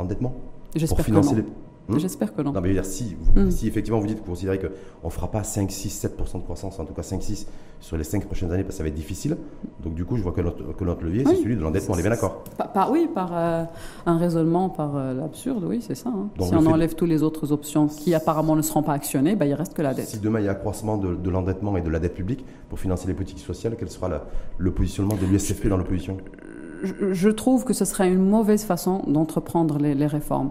[0.00, 0.34] endettement
[0.74, 1.22] J'espère que non.
[1.90, 2.52] Hmm J'espère que non.
[2.52, 3.50] Non, mais dire, si, hmm.
[3.50, 6.42] si effectivement vous dites que vous considérez qu'on ne fera pas 5, 6, 7% de
[6.42, 7.46] croissance, en tout cas 5, 6
[7.80, 9.36] sur les 5 prochaines années, parce que ça va être difficile.
[9.82, 11.94] Donc du coup, je vois que notre, que notre levier, c'est celui de l'endettement.
[11.94, 12.44] On est bien d'accord
[12.90, 13.64] Oui, par euh,
[14.06, 16.10] un raisonnement, par euh, l'absurde, oui, c'est ça.
[16.10, 16.28] Hein.
[16.40, 19.54] si on enlève toutes les autres options qui apparemment ne seront pas actionnées, bah, il
[19.54, 20.06] reste que la dette.
[20.06, 22.78] Si demain il y a accroissement de, de l'endettement et de la dette publique pour
[22.78, 24.08] financer les politiques sociales, quel sera
[24.58, 26.18] le positionnement de l'USFP dans l'opposition?
[26.82, 30.50] Je trouve que ce serait une mauvaise façon d'entreprendre les, réformes.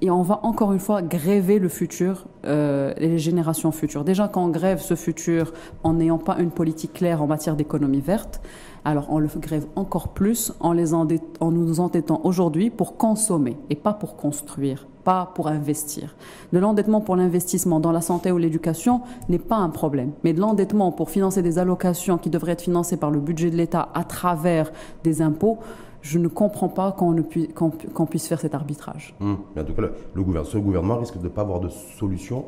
[0.00, 4.04] Et on va encore une fois gréver le futur euh, et les générations futures.
[4.04, 5.52] Déjà, quand on grève ce futur
[5.82, 8.40] en n'ayant pas une politique claire en matière d'économie verte,
[8.84, 14.16] alors on le grève encore plus en, nous entêtant aujourd'hui pour consommer et pas pour
[14.16, 16.16] construire, pas pour investir.
[16.52, 20.40] De l'endettement pour l'investissement dans la santé ou l'éducation n'est pas un problème, mais de
[20.40, 24.04] l'endettement pour financer des allocations qui devraient être financées par le budget de l'État à
[24.04, 24.72] travers
[25.04, 25.58] des impôts,
[26.00, 29.14] je ne comprends pas qu'on puisse faire cet arbitrage.
[29.20, 29.38] Hum.
[29.56, 29.82] en tout cas,
[30.14, 32.44] le, gouvernement, ce gouvernement risque de ne pas avoir de solution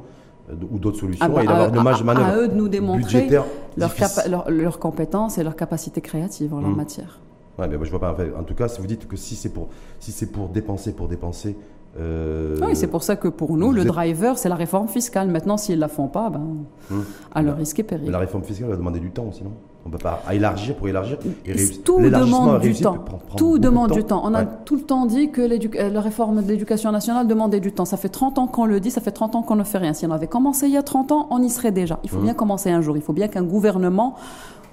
[0.51, 2.55] euh, ou d'autres solutions ah bah, et d'avoir de marge de manœuvre à eux de
[2.55, 3.29] nous démontrer
[4.49, 6.77] leurs compétences et leur capacité créative en la mmh.
[6.77, 7.21] matière.
[7.59, 8.15] Ouais, mais moi, je vois pas.
[8.39, 11.57] En, tout cas, si vous dites que si c'est pour, si pour dépenser, pour dépenser,
[11.99, 15.29] Euh, oui, c'est pour ça que pour nous, le driver, c'est la réforme fiscale.
[15.29, 16.43] Maintenant, s'ils ne la font pas, ben,
[16.91, 17.05] hum.
[17.35, 18.11] à leur risque et péril.
[18.11, 19.53] La réforme fiscale va demander du temps sinon
[19.87, 21.17] on ne peut pas élargir pour élargir.
[21.85, 23.05] tout demande du temps.
[23.37, 24.21] tout demande du temps.
[24.25, 27.71] On a tout le temps dit que euh, la réforme de l'éducation nationale demandait du
[27.71, 27.85] temps.
[27.85, 29.93] Ça fait 30 ans qu'on le dit, ça fait 30 ans qu'on ne fait rien.
[29.93, 32.01] Si on avait commencé il y a 30 ans, on y serait déjà.
[32.03, 32.25] Il faut hum.
[32.25, 32.97] bien commencer un jour.
[32.97, 34.17] Il faut bien qu'un gouvernement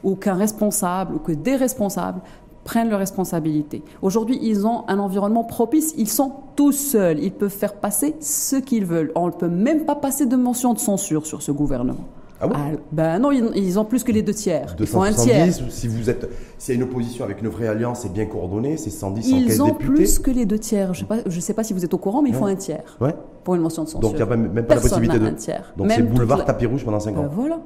[0.04, 2.20] ou qu'un responsable ou que des responsables
[2.64, 3.84] prennent leurs responsabilités.
[4.02, 8.56] Aujourd'hui, ils ont un environnement propice, ils sont tous seuls, ils peuvent faire passer ce
[8.56, 9.12] qu'ils veulent.
[9.16, 12.06] On ne peut même pas passer de mention de censure sur ce gouvernement.
[12.44, 14.76] Ah, ah ben non, ils, ont plus que les deux tiers.
[14.78, 15.48] Ils font un tiers.
[15.70, 18.76] Si vous êtes, s'il y a une opposition avec une vraie alliance et bien coordonnée,
[18.78, 19.54] c'est 110, 115 députés.
[19.54, 20.94] Ils ont plus que les deux tiers.
[20.94, 22.98] Je ne sais, sais, pas si vous êtes au courant, mais ils font un tiers.
[23.00, 23.16] Ouais.
[23.44, 24.02] Pour une mention de censure.
[24.02, 25.26] Donc il n'y a même pas la possibilité de.
[25.26, 25.74] Un tiers.
[25.78, 27.22] Donc c'est boulevard tapis rouge pendant 5 ans.
[27.24, 27.60] Ben voilà.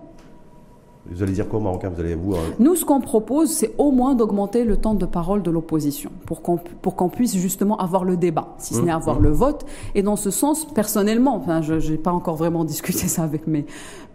[1.12, 3.92] Vous allez dire quoi, Marocain Vous allez vous euh, Nous, ce qu'on propose, c'est au
[3.92, 8.04] moins d'augmenter le temps de parole de l'opposition pour qu'on pour qu'on puisse justement avoir
[8.04, 9.24] le débat, si ce n'est mmh, avoir mmh.
[9.24, 9.66] le vote.
[9.96, 13.66] Et dans ce sens, personnellement, enfin, je n'ai pas encore vraiment discuté ça avec mes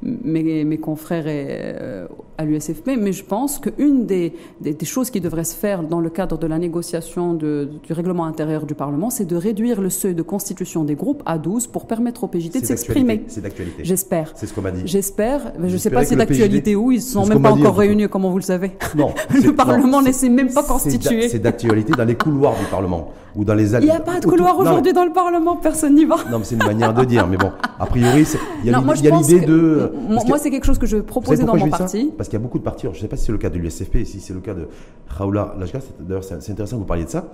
[0.03, 2.07] mes, mes confrères et, euh,
[2.39, 6.01] à l'USFP, mais je pense qu'une des, des, des, choses qui devrait se faire dans
[6.01, 9.91] le cadre de la négociation de, du règlement intérieur du Parlement, c'est de réduire le
[9.91, 13.25] seuil de constitution des groupes à 12 pour permettre au PJD de s'exprimer.
[13.29, 13.85] C'est d'actualité.
[13.85, 14.33] J'espère.
[14.35, 14.83] C'est ce qu'on m'a dit.
[14.87, 15.53] J'espère.
[15.59, 18.09] Je ne sais pas si c'est d'actualité où, ils ne sont même pas encore réunis,
[18.09, 18.73] comment vous le savez.
[18.97, 19.15] Non.
[19.33, 21.29] le Parlement n'est même pas constitué.
[21.29, 24.27] C'est d'actualité dans les couloirs du Parlement ou dans les Il n'y a pas de
[24.27, 26.17] couloir aujourd'hui dans le Parlement, personne n'y va.
[26.31, 27.27] Non, mais c'est une manière de dire.
[27.27, 28.27] Mais bon, a priori,
[28.65, 28.81] il y a
[29.17, 29.93] l'idée de.
[30.09, 32.13] Moi, c'est quelque chose que je proposer dans mon parti.
[32.17, 32.87] Parce qu'il y a beaucoup de partis.
[32.91, 34.69] je ne sais pas si c'est le cas de l'USFP, si c'est le cas de
[35.09, 35.81] Raoula Lajga.
[36.01, 37.29] D'ailleurs, c'est intéressant que vous parliez de ça.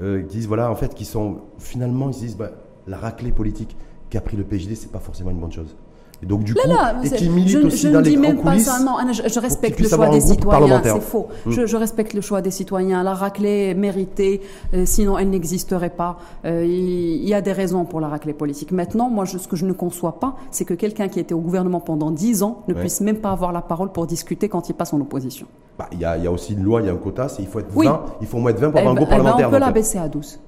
[0.00, 2.50] Euh, qui disent voilà, en fait, qui sont finalement, ils se disent bah,
[2.86, 3.76] la raclée politique
[4.10, 5.76] qu'a pris le PJD, c'est pas forcément une bonne chose.
[6.22, 6.60] Et donc du coup,
[7.02, 8.78] et qui milite je, aussi je dans ne dis même pas ça.
[8.78, 10.80] Non, je, respecte le choix des citoyens.
[10.84, 11.26] C'est faux.
[11.44, 11.50] Hmm.
[11.50, 13.02] Je, respecte le choix des citoyens.
[13.02, 14.40] La raclée est méritée,
[14.72, 16.18] euh, sinon elle n'existerait pas.
[16.44, 18.70] Euh, il y a des raisons pour la raclée politique.
[18.70, 21.80] Maintenant, moi, ce que je ne conçois pas, c'est que quelqu'un qui était au gouvernement
[21.80, 24.92] pendant dix ans ne puisse même pas avoir la parole pour discuter quand il passe
[24.92, 25.46] en opposition.
[25.76, 27.46] Bah, il y, a, y, a aussi une loi, il y a un quota, il
[27.46, 29.18] faut être 20, il faut moins de 20 pour avoir un eh groupe ben, eh
[29.18, 29.48] ben, parlementaire.
[29.48, 30.38] on peut la baisser à 12.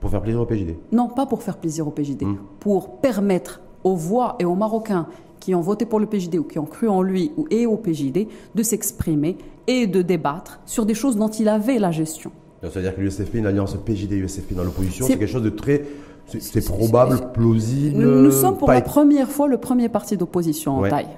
[0.00, 2.22] Pour faire plaisir au PJD Non, pas pour faire plaisir au PJD.
[2.22, 2.36] Hmm.
[2.58, 5.06] Pour permettre aux voix et aux Marocains
[5.40, 7.76] qui ont voté pour le PJD ou qui ont cru en lui ou et au
[7.76, 12.30] PJD de s'exprimer et de débattre sur des choses dont il avait la gestion.
[12.62, 15.84] C'est-à-dire que l'USFP, une alliance PJD-USFP dans l'opposition, c'est quelque chose de très.
[16.26, 17.98] C'est probable, plausible.
[17.98, 21.08] Nous, sommes pour la première fois le premier parti d'opposition en taille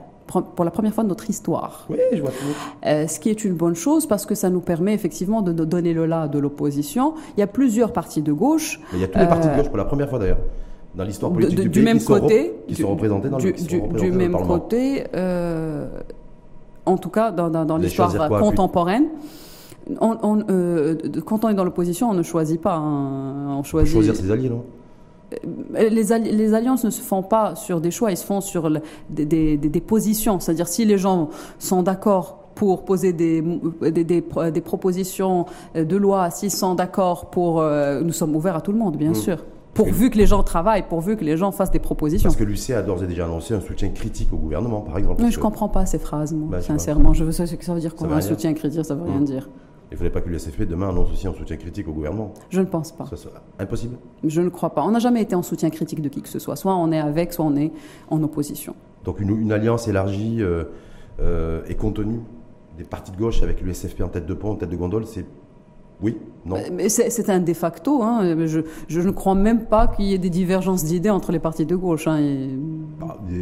[0.41, 1.87] pour la première fois de notre histoire.
[1.91, 2.31] Oui, je vois
[2.87, 5.93] euh, ce qui est une bonne chose parce que ça nous permet effectivement de, donner
[5.93, 7.15] le là de l'opposition.
[7.37, 8.81] Il y a plusieurs partis de gauche.
[8.95, 10.39] il y a tous les partis de euh, gauche pour la première fois d'ailleurs
[10.95, 13.81] dans l'histoire politique du, du, même qui côté, sont, qui sont représentés dans le, du,
[13.81, 15.89] du même côté, euh,
[16.85, 19.07] en tout cas dans, dans, dans l'histoire contemporaine.
[20.01, 22.77] On, on, euh, quand on est dans l'opposition, on ne choisit pas.
[22.77, 23.93] Hein, on choisit.
[23.93, 24.65] choisir ses alliés, non
[25.33, 28.71] euh, les, les, alliances ne se font pas sur des choix, ils se font sur
[29.09, 30.39] des, des, des, positions.
[30.39, 33.43] C'est-à-dire si les gens sont d'accord pour poser des,
[33.81, 37.63] des, des, propositions de loi, s'ils sont d'accord pour...
[37.63, 39.15] Euh, nous sommes ouverts à tout le monde, bien mmh.
[39.15, 39.39] sûr.
[39.75, 42.29] Pourvu que les gens travaillent, pourvu que les gens fassent des propositions.
[42.29, 45.23] Parce que l'UC a d'ores et déjà annoncé un soutien critique au gouvernement, par exemple.
[45.23, 47.15] Mais je ne comprends pas ces phrases, moi, bah, sincèrement.
[47.15, 49.25] Je veux ça, ça veut dire quoi Un soutien critique, ça veut rien mmh.
[49.25, 49.49] dire.
[49.91, 52.33] Il ne faudrait pas que l'USFP demain annonce aussi un soutien critique au gouvernement.
[52.49, 53.05] Je ne pense pas.
[53.05, 54.83] Ça, impossible Je ne crois pas.
[54.83, 56.57] On n'a jamais été en soutien critique de qui que ce soit.
[56.57, 57.73] Soit on est avec, soit on est
[58.09, 58.75] en opposition.
[59.05, 60.65] Donc une, alliance élargie euh,
[61.21, 62.21] euh, et contenue
[62.79, 65.27] des partis de gauche avec l'USFP en tête de pont, en tête de gondole, c'est
[66.03, 66.57] oui, non.
[66.73, 68.03] Mais c'est un de facto.
[68.03, 68.37] Hein.
[68.47, 71.65] Je, je, ne crois même pas qu'il y ait des divergences d'idées entre les partis
[71.65, 72.09] de gauche.
[72.09, 72.21] Hein.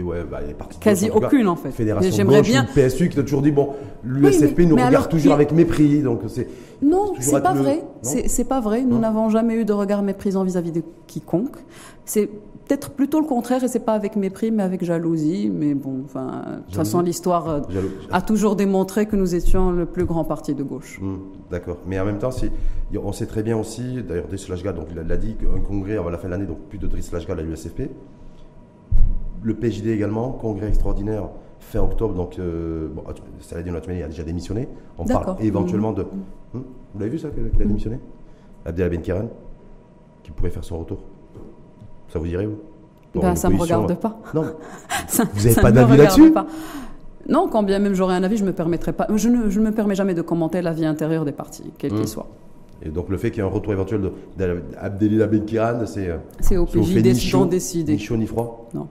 [0.05, 1.71] Ouais, bah, les partis Quasi de gauche, en aucune, en fait.
[1.71, 2.67] Fédération J'aimerais bien.
[2.75, 3.71] Le PSU qui a toujours dit bon,
[4.05, 6.03] l'USFP nous regarde toujours avec mépris.
[6.03, 6.49] Donc c'est.
[6.83, 7.83] Non, c'est pas, vrai.
[8.03, 8.83] C'est pas vrai.
[8.83, 11.57] Nous n'avons jamais eu de regard méprisant vis-à-vis de quiconque.
[12.05, 12.29] C'est
[12.71, 15.51] peut-être plutôt le contraire, et c'est pas avec mépris, mais avec jalousie.
[15.53, 17.61] Mais bon, enfin, de toute façon, l'histoire euh,
[18.13, 21.01] a toujours démontré que nous étions le plus grand parti de gauche.
[21.01, 21.17] Hmm,
[21.51, 21.79] d'accord.
[21.87, 22.49] Mais en même temps, si,
[22.97, 26.11] on sait très bien aussi, d'ailleurs, Driss Lajga, donc il l'a dit, qu'un congrès avant
[26.11, 27.91] la fin de l'année, donc plus de Driss Lajga à l'USFP.
[29.43, 33.03] Le PJD également, congrès extraordinaire fin octobre, donc euh, bon,
[33.41, 34.69] ça l'a dit, il a déjà démissionné.
[34.97, 36.03] On parle éventuellement de.
[36.03, 36.59] Hmm.
[36.59, 36.63] Hmm,
[36.95, 37.99] vous l'avez vu ça, qu'il a démissionné?
[38.65, 39.03] Abdellah Ben
[40.23, 40.99] qui pourrait faire son retour.
[42.13, 42.59] Ça vous dirait, vous?
[43.15, 44.21] Ben, Ça ne me regarde pas.
[44.35, 44.43] Non.
[45.35, 46.33] vous n'avez pas d'avis là-dessus?
[47.29, 49.07] Non, quand bien même j'aurais un avis, je me permettrai pas.
[49.15, 52.01] Je ne, je me permets jamais de commenter la vie intérieure des partis, quel qu'il
[52.01, 52.07] hmm.
[52.07, 52.27] soit.
[52.83, 56.11] Et donc le fait qu'il y ait un retour éventuel d'Abdelila Benkiran, c'est.
[56.41, 57.93] C'est au PJD d'en décider.
[57.93, 58.69] Ni chaud ni froid?
[58.75, 58.89] Non.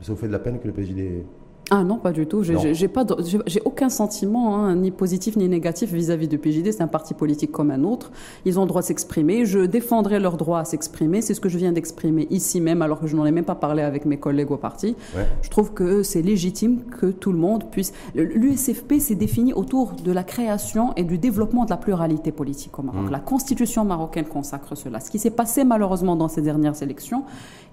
[0.00, 1.24] Ça vous fait de la peine que le PJD.
[1.72, 2.42] Ah non, pas du tout.
[2.42, 3.06] J'ai pas,
[3.46, 6.72] j'ai aucun sentiment, hein, ni positif ni négatif vis-à-vis du PJD.
[6.72, 8.10] C'est un parti politique comme un autre.
[8.44, 9.44] Ils ont le droit de s'exprimer.
[9.44, 11.22] Je défendrai leur droit à s'exprimer.
[11.22, 13.54] C'est ce que je viens d'exprimer ici même, alors que je n'en ai même pas
[13.54, 14.96] parlé avec mes collègues au parti.
[15.42, 17.92] Je trouve que c'est légitime que tout le monde puisse.
[18.14, 22.82] L'USFP s'est défini autour de la création et du développement de la pluralité politique au
[22.82, 23.02] Maroc.
[23.02, 23.10] Mmh.
[23.10, 24.98] La Constitution marocaine consacre cela.
[24.98, 27.24] Ce qui s'est passé malheureusement dans ces dernières élections,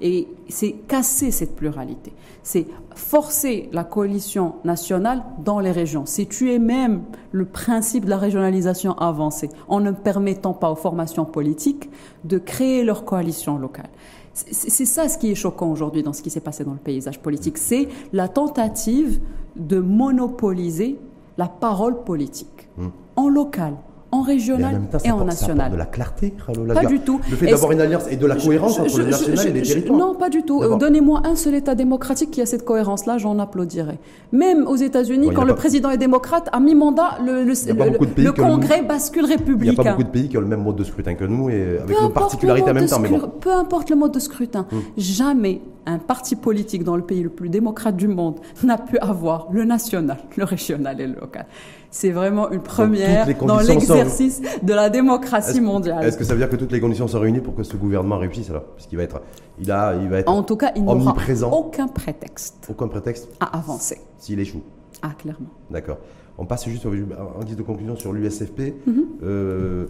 [0.02, 2.12] et c'est casser cette pluralité.
[2.44, 2.68] C'est
[2.98, 6.06] forcer la coalition nationale dans les régions.
[6.06, 11.26] C'est tuer même le principe de la régionalisation avancée en ne permettant pas aux formations
[11.26, 11.90] politiques
[12.24, 13.90] de créer leur coalition locale.
[14.34, 17.20] C'est ça ce qui est choquant aujourd'hui dans ce qui s'est passé dans le paysage
[17.20, 17.58] politique.
[17.58, 19.20] C'est la tentative
[19.56, 21.00] de monopoliser
[21.38, 22.88] la parole politique hmm.
[23.16, 23.74] en local
[24.12, 25.72] en régional et, en, national.
[25.72, 26.34] de la clarté,
[26.74, 27.20] Pas du tout.
[27.30, 30.00] Le fait d'avoir une alliance et de la cohérence entre le national et les territoires.
[30.00, 30.64] Non, pas du tout.
[30.78, 34.00] Donnez-moi un seul État démocratique qui a cette cohérence-là, j'en applaudirai.
[34.32, 39.72] Même aux États-Unis, quand le président est démocrate, à mi-mandat, le, le, Congrès bascule républicain.
[39.72, 41.26] Il n'y a pas beaucoup de pays qui ont le même mode de scrutin que
[41.26, 43.02] nous et avec nos particularités en même temps.
[43.40, 44.82] Peu importe le mode de scrutin, hum.
[44.98, 49.48] jamais un parti politique dans le pays le plus démocrate du monde n'a pu avoir
[49.52, 51.46] le national, le régional et le local.
[51.90, 56.06] C'est vraiment une première dans l'exercice de la démocratie mondiale.
[56.06, 58.18] Est-ce que ça veut dire que toutes les conditions sont réunies pour que ce gouvernement
[58.18, 58.66] réussisse alors?
[58.76, 59.22] Puisqu'il va être,
[59.60, 61.16] il a, il va être en tout cas, il n'aura
[61.52, 62.68] aucun prétexte.
[62.70, 64.00] Aucun prétexte à avancer.
[64.20, 64.62] S'il échoue.
[65.02, 65.48] Ah, clairement.
[65.72, 65.98] D'accord.
[66.38, 68.60] On passe juste en guise de conclusion sur l'USFP.
[68.86, 69.06] Mm -hmm.
[69.24, 69.86] euh,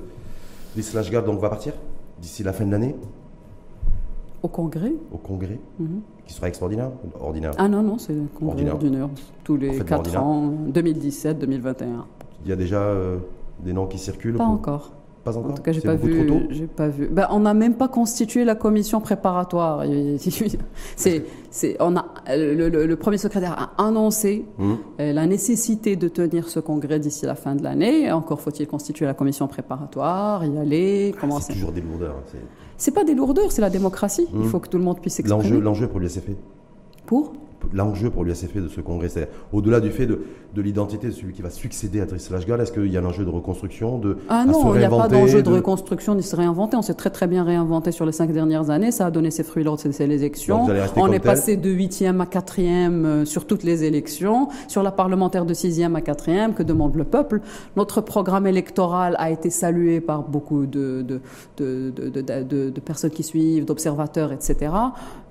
[1.26, 1.74] donc va partir
[2.22, 2.96] d'ici la fin de l'année?
[4.44, 6.02] Au congrès Au congrès mhm.
[6.26, 7.52] Qui sera extraordinaire Ordinaire?
[7.58, 9.10] Ah non, non, c'est le congrès ordinaire.
[9.44, 12.06] Tous les 4 ans, 2017, 2021.
[12.44, 13.18] Il y a déjà euh,
[13.64, 14.92] des noms qui circulent Pas encore.
[15.24, 17.08] Pas encore En tout cas, j'ai pas, vu, pas vu.
[17.08, 19.84] Ben, on n'a même pas constitué la commission préparatoire.
[20.96, 24.78] c'est, c'est, on a, le, premier secrétaire a annoncé hum.
[25.00, 28.12] euh, la nécessité de tenir ce congrès d'ici la fin de l'année.
[28.12, 31.48] Encore faut-il constituer la commission préparatoire, y aller, ah, commencer.
[31.48, 32.24] C'est toujours des lourdeurs.
[32.78, 34.28] C'est pas des lourdeurs, c'est la démocratie.
[34.34, 34.50] Il hmm.
[34.50, 35.60] faut que tout le monde puisse s'exprimer.
[35.60, 36.32] L'enjeu pour l'USFP
[37.06, 37.34] Pour?
[37.74, 39.10] L'enjeu pour l'USFP de ce congrès
[39.52, 40.22] Au-delà du fait de,
[40.54, 43.06] de l'identité de celui qui va succéder à Driss Lashgal, est-ce qu'il y a un
[43.06, 45.50] enjeu de reconstruction de, Ah non, il n'y a pas d'enjeu de...
[45.50, 46.78] reconstruction ni de se réinventer.
[46.78, 48.92] On s'est très très bien réinventé sur les cinq dernières années.
[48.92, 50.66] Ça a donné ses fruits lors de ces élections.
[50.96, 54.48] On est passé de huitième à quatrième euh, sur toutes les élections.
[54.68, 57.42] Sur la parlementaire de sixième à quatrième, que demande le peuple
[57.76, 61.20] Notre programme électoral a été salué par beaucoup de, de,
[61.58, 64.72] de personnes qui suivent, d'observateurs, etc.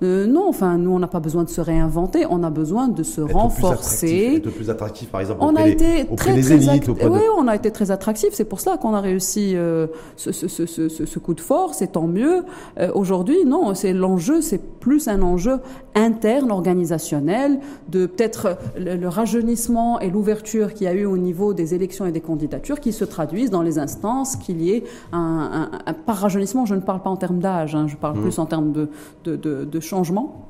[0.03, 3.03] Euh, non, enfin, nous, on n'a pas besoin de se réinventer on a besoin de
[3.03, 4.39] se renforcer.
[4.41, 6.87] Plus plus attractif, par exemple, on a été très, élites.
[6.87, 8.29] Oui, on a été très attractif.
[8.33, 12.43] C'est pour ça qu'on a réussi euh, ce, coup de force, et tant mieux.
[12.79, 15.59] Euh, aujourd'hui, non, c'est l'enjeu, c'est plus un enjeu
[15.95, 17.59] interne, organisationnel,
[17.89, 22.11] de peut-être le, rajeunissement et l'ouverture qu'il y a eu au niveau des élections et
[22.11, 25.69] des candidatures qui se traduisent dans les instances, qu'il y ait un,
[26.05, 28.21] par rajeunissement, je ne parle pas en termes d'âge, hein, je parle mmh.
[28.21, 28.89] plus en termes de,
[29.25, 30.47] de, de changement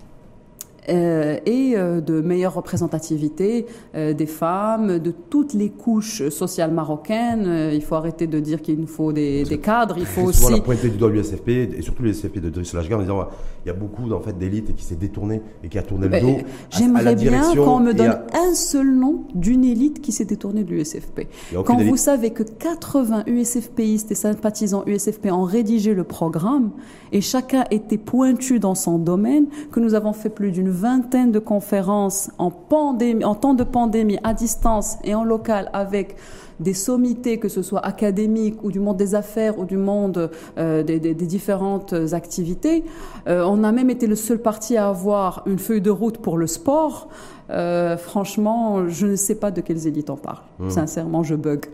[0.90, 3.66] euh, et euh, de meilleure représentativité
[3.96, 7.72] euh, des femmes, de toutes les couches sociales marocaines.
[7.74, 9.98] il faut arrêter de dire qu'il nous faut des, des cadres.
[9.98, 10.52] Il faut aussi.
[10.52, 13.28] la pointer du doigt l'USFP et surtout l'USFP de Driss en disant
[13.68, 16.12] il y a beaucoup en fait d'élite qui s'est détournée et qui a tourné le
[16.12, 16.38] ben, dos.
[16.70, 21.28] J'aimerais bien qu'on me donne un seul nom d'une élite qui s'est détournée de l'USFP.
[21.66, 26.72] Quand vous savez que 80 USFPistes et sympathisants USFP ont rédigé le programme
[27.12, 31.40] et chacun était pointu dans son domaine, que nous avons fait plus d'une vingtaine de
[31.40, 36.16] conférences en, pandémie, en temps de pandémie, à distance et en local, avec
[36.60, 40.84] des sommités, que ce soit académiques ou du monde des affaires ou du monde euh,
[40.84, 42.84] des, différentes activités.
[43.28, 46.38] Euh, on a même été le seul parti à avoir une feuille de route pour
[46.38, 47.10] le sport.
[47.50, 50.40] Euh, franchement, je ne sais pas de quelles élites on parle.
[50.60, 50.70] Hmm.
[50.70, 51.66] Sincèrement, je bug.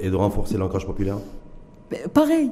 [0.00, 1.18] et de renforcer l'ancrage populaire?
[2.12, 2.50] Pareil.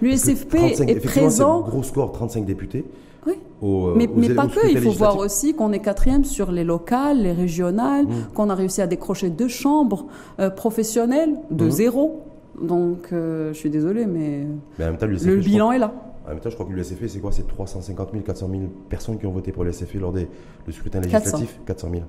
[0.00, 1.60] L'USFP est présent.
[1.60, 2.84] Gros score, 35 députés.
[3.26, 3.34] Oui.
[3.62, 7.32] Euh, mais, pas que, il faut voir aussi qu'on est quatrième sur les locales, les
[7.32, 8.34] régionales, mmh.
[8.34, 10.06] qu'on a réussi à décrocher deux chambres
[10.38, 11.70] euh, professionnelles de mmh.
[11.70, 12.22] zéro.
[12.60, 14.46] Donc, euh, je suis désolé, mais,
[14.78, 15.92] le bilan est là.
[16.26, 17.32] En même temps, je crois que l'USFP, c'est quoi?
[17.32, 20.26] C'est 350 000, 400 000 personnes qui ont voté pour l'USFP lors des,
[20.66, 22.02] du scrutin législatif 400 000.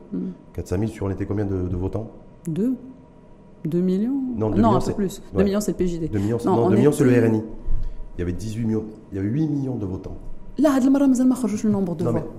[0.54, 2.12] 400 000 sur on était combien de, votants?
[2.48, 2.76] Deux.
[3.66, 4.22] 2 millions?
[4.38, 5.22] Non, un peu plus.
[5.36, 6.12] 2 millions, c'est le PJD.
[6.12, 7.42] 2 millions, non, 2 millions c'est le RNI.
[8.18, 10.16] Il y avait 18 millions, il y avait 8 millions de votants
[10.58, 10.72] Là,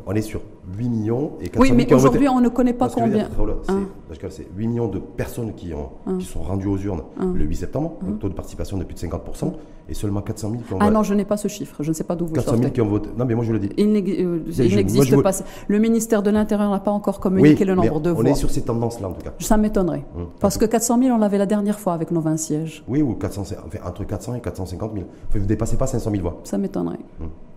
[0.07, 0.41] On est sur
[0.77, 3.29] 8 millions et 400 Oui, mais aujourd'hui, on ne connaît pas combien.
[3.63, 4.47] C'est hein.
[4.57, 6.17] 8 millions de personnes qui, ont, hein.
[6.19, 7.33] qui sont rendues aux urnes hein.
[7.35, 9.53] le 8 septembre, un taux de participation de plus de 50%,
[9.89, 10.63] et seulement 400 000.
[10.81, 12.71] Ah non, je n'ai pas ce chiffre, je ne sais pas d'où vous 400 000
[12.71, 13.11] qui ont voté.
[13.17, 13.71] Non, mais moi je vous le dis.
[13.77, 15.31] Il euh, n'existe pas.
[15.69, 18.25] Le ministère de l'Intérieur n'a pas encore communiqué le nombre de voix.
[18.25, 19.33] On est sur ces tendances-là, en tout cas.
[19.39, 20.05] Ça m'étonnerait.
[20.41, 22.85] Parce que 400 000, on l'avait la dernière fois avec nos 20 sièges.
[22.89, 23.45] Oui, ou 400,
[23.85, 25.07] entre 400 et 450 000.
[25.31, 26.41] Vous ne dépassez pas 500 000 voix.
[26.45, 26.99] Ça m'étonnerait.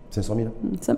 [0.09, 0.23] Hum.
[0.23, 0.47] 500 000
[0.81, 0.95] Ça-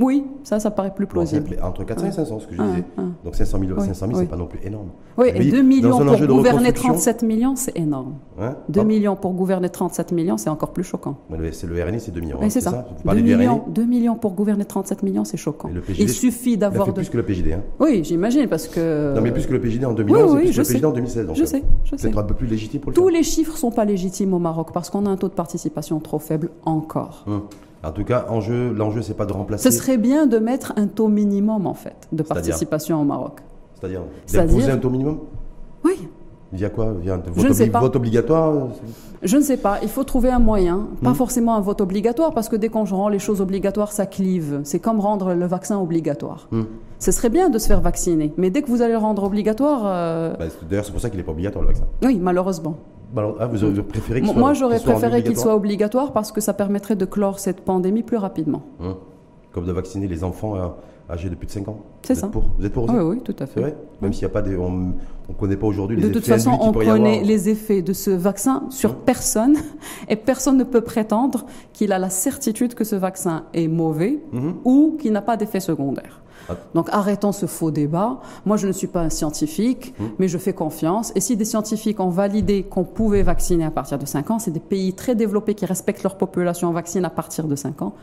[0.00, 1.56] Oui, ça, ça paraît plus Bon, plausible.
[1.60, 2.84] entre 400 et 500, ce que je Hum, disais.
[2.98, 3.14] hum.
[3.24, 4.24] Donc 500 000, Oui, 500 000 oui.
[4.24, 4.90] c'est pas non plus énorme.
[5.16, 5.98] Oui, et Lui, 2 dans millions pour
[6.28, 8.14] gouverner reconstruction- 37 millions, c'est énorme.
[8.40, 8.54] Hein?
[8.68, 8.88] 2 Pardon?
[8.88, 11.16] millions pour gouverner 37 millions, c'est encore plus choquant.
[11.50, 12.38] C'est le RNI, c'est 2 millions.
[12.40, 12.70] Hein, c'est ça.
[12.70, 15.68] Vous 2 parlez du millions, RNI 2 millions pour gouverner 37 millions, c'est choquant.
[15.74, 16.92] Le PJD, Il suffit d'avoir de...
[16.92, 17.52] plus que le PJD.
[17.54, 17.62] Hein?
[17.80, 19.14] Oui, j'imagine, parce que...
[19.16, 20.74] Non, mais plus que le PJD en 2011, oui, c'est plus que le sais.
[20.74, 21.26] PJD en 2016.
[21.26, 22.06] Donc, Je sais, je sais.
[22.06, 24.68] Peut-être un peu plus légitime pour le Tous les chiffres sont pas légitimes au Maroc
[24.72, 27.24] parce qu'on a un taux de participation trop faible encore.
[27.84, 29.70] En tout cas, enjeu, l'enjeu, c'est pas de remplacer.
[29.70, 33.40] Ce serait bien de mettre un taux minimum en fait de participation au Maroc.
[33.74, 34.02] C'est-à-dire
[34.32, 35.18] d'imposer un taux minimum
[35.84, 36.08] Oui,
[36.50, 37.80] Via quoi Via un Je vote, ne sais obli- pas.
[37.80, 38.68] vote obligatoire
[39.22, 39.78] je ne sais pas.
[39.82, 41.14] Il faut trouver un moyen, pas Hmm.
[41.14, 44.60] forcément un vote obligatoire parce que dès qu'on rend les choses obligatoires, ça clive.
[44.64, 46.48] C'est comme rendre le vaccin obligatoire.
[46.52, 46.66] Hum.
[47.00, 49.82] Ce serait bien de se faire vacciner, mais dès que vous allez le rendre obligatoire,
[49.84, 51.84] euh, bah, D'ailleurs, c'est pour ça qu'il n'est pas obligatoire le vaccin.
[52.04, 52.76] oui, malheureusement.
[53.12, 56.12] Bah, alors, ah, vous auriez préféré qu'il soit moi, j'aurais qu'il préféré qu'il soit obligatoire
[56.12, 58.62] parce que ça permettrait de clore cette pandémie plus rapidement.
[58.80, 58.96] Hum.
[59.52, 60.54] Comme de vacciner les enfants
[61.10, 61.78] âgés de plus de 5 ans?
[62.02, 62.26] C'est Vous ça.
[62.26, 62.44] êtes pour?
[62.58, 63.60] Vous êtes pour aussi Oui, oui, tout à C'est fait.
[63.60, 63.76] vrai?
[64.02, 64.56] Même s'il n'y a pas des.
[64.56, 66.84] On ne connaît pas aujourd'hui les De effets toute façon, on avoir.
[66.84, 69.56] connaît les effets de ce vaccin sur personne
[70.08, 74.54] et personne ne peut prétendre qu'il a la certitude que ce vaccin est mauvais Mhm.
[74.64, 76.20] ou qu'il n'a pas d'effet secondaire.
[76.74, 78.20] Donc arrêtons ce faux débat.
[78.46, 80.08] Moi, je ne suis pas un scientifique, Mhm.
[80.18, 81.12] mais je fais confiance.
[81.14, 84.50] Et si des scientifiques ont validé qu'on pouvait vacciner à partir de 5 ans, c'est
[84.50, 87.94] des pays très développés qui respectent leur population vaccinent à partir de 5 ans.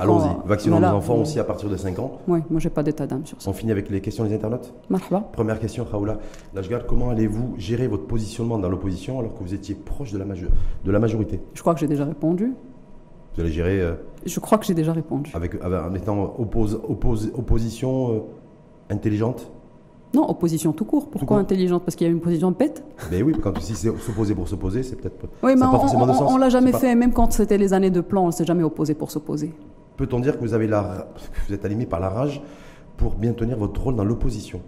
[0.00, 0.90] Allons-y, vaccinons voilà.
[0.92, 2.18] nos enfants aussi à partir de 5 ans.
[2.28, 3.48] Oui, moi, j'ai pas d'état d'âme sur ça.
[3.48, 5.20] On finit avec les questions des internautes Marhaba.
[5.32, 6.18] Première question, Raoula.
[6.54, 10.26] Lajgar, comment allez-vous gérer votre positionnement dans l'opposition alors que vous étiez proche de la,
[10.26, 10.48] majo-
[10.84, 11.40] de la majorité?
[11.54, 12.52] Je crois que j'ai déjà répondu.
[13.38, 13.92] Vous allez gérer euh,
[14.26, 15.30] Je crois que j'ai déjà répondu.
[15.32, 18.18] avec, en étant oppose- oppose- opposition euh,
[18.90, 19.48] intelligente?
[20.12, 21.08] Non, opposition tout court.
[21.08, 21.36] Pourquoi court.
[21.36, 21.84] intelligente?
[21.84, 22.82] Parce qu'il y a une position bête
[23.12, 25.14] Mais oui, quand si c'est s'opposer pour s'opposer, c'est peut-être.
[25.44, 26.32] Oui, mais on, pas forcément de on- sens.
[26.32, 28.44] on l'a jamais pas- fait, même quand c'était les années de plan, on ne s'est
[28.44, 29.52] jamais opposé pour s'opposer.
[29.96, 31.06] Peut-on dire que vous avez la,
[31.46, 32.42] vous êtes animé par la rage
[32.96, 34.62] pour bien tenir votre rôle dans l'opposition?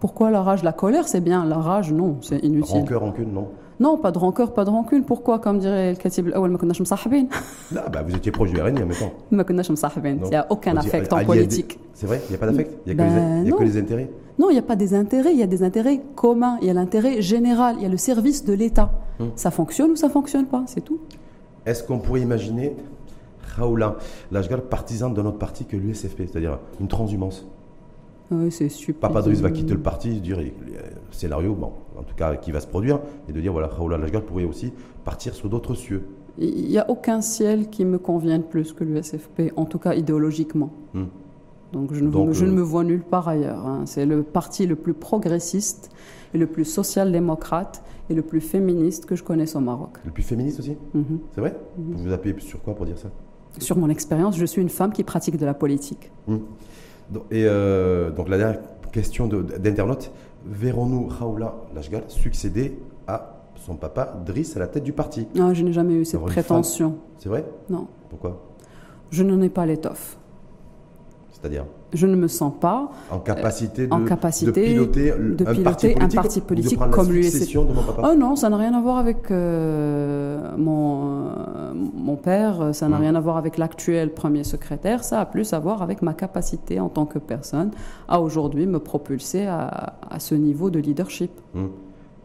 [0.00, 1.44] Pourquoi la rage La colère, c'est bien.
[1.44, 2.80] La rage, non, c'est inutile.
[2.80, 3.48] Rancœur, rancune, non
[3.80, 5.04] non, pas de rancœur, pas de rancune.
[5.04, 6.58] Pourquoi Comme dirait le Khatib Awal, Non,
[7.92, 9.12] bah, vous étiez proche du RN il y a maintenant.
[9.30, 11.78] Il n'y a aucun affect en politique.
[11.94, 12.20] C'est vrai?
[12.26, 12.72] Il n'y a pas d'affect?
[12.86, 14.10] Il n'y a, ben, que les intérêts?
[14.38, 15.32] Non, il n'y a pas des intérêts.
[15.32, 16.58] Il y a des intérêts communs.
[16.60, 17.76] Il y a l'intérêt général.
[17.78, 18.90] Il y a le service de l'État.
[19.18, 19.26] Hmm.
[19.36, 20.64] Ça fonctionne ou ça ne fonctionne pas?
[20.66, 20.98] C'est tout.
[21.66, 22.74] Est-ce qu'on pourrait imaginer
[23.56, 23.96] Raoula,
[24.30, 27.46] l'Ashgar, partisan d'un autre parti que l'USFP, c'est-à-dire une transhumance?
[28.30, 29.08] Oui, c'est super.
[29.08, 30.50] Papadris va quitter le parti, dire le
[31.10, 34.22] scénario, bon, en tout cas qui va se produire, et de dire voilà, Raoula Lashgar
[34.22, 34.72] pourrait aussi
[35.04, 36.06] partir sur d'autres cieux.
[36.38, 40.70] Il n'y a aucun ciel qui me convienne plus que l'USFP, en tout cas idéologiquement.
[40.94, 41.04] Hmm.
[41.72, 43.66] Donc je ne, Donc, je ne euh, me vois nulle part ailleurs.
[43.66, 43.82] hein.
[43.86, 45.90] C'est le parti le plus progressiste
[46.32, 49.98] et le plus social-démocrate et le plus féministe que je connaisse au Maroc.
[50.04, 51.18] Le plus féministe aussi Mhm.
[51.34, 53.08] C'est vrai Vous vous appuyez sur quoi pour dire ça?
[53.58, 56.10] Sur mon expérience, je suis une femme qui pratique de la politique.
[56.26, 56.36] Hmm.
[57.30, 58.60] Et euh, donc la dernière
[58.92, 60.10] question de- d'internaute,
[60.48, 65.26] verrons-nous Raoula Lashgar succéder à son papa Driss à la tête du parti.
[65.38, 66.96] Ah, je n'ai jamais eu cette prétention.
[67.18, 67.44] C'est vrai?
[67.68, 68.40] Non, Pourquoi?
[69.10, 70.18] Je n'en ai pas l'étoffe.
[71.32, 71.64] C'est-à-dire?
[71.94, 75.62] Je ne me sens pas en capacité, de, en capacité de piloter, de un, piloter
[75.62, 78.74] parti un politique, parti de politique comme de mon papa Oh non, ça n'a rien
[78.74, 83.02] à voir avec euh, mon, euh, mon père, ça n'a Hmm.
[83.02, 86.78] rien à voir avec l'actuel premier secrétaire, ça a plus à voir avec ma capacité
[86.78, 87.70] en tant que personne
[88.06, 91.30] à aujourd'hui me propulser à, à ce niveau de leadership.
[91.54, 91.68] Hmm.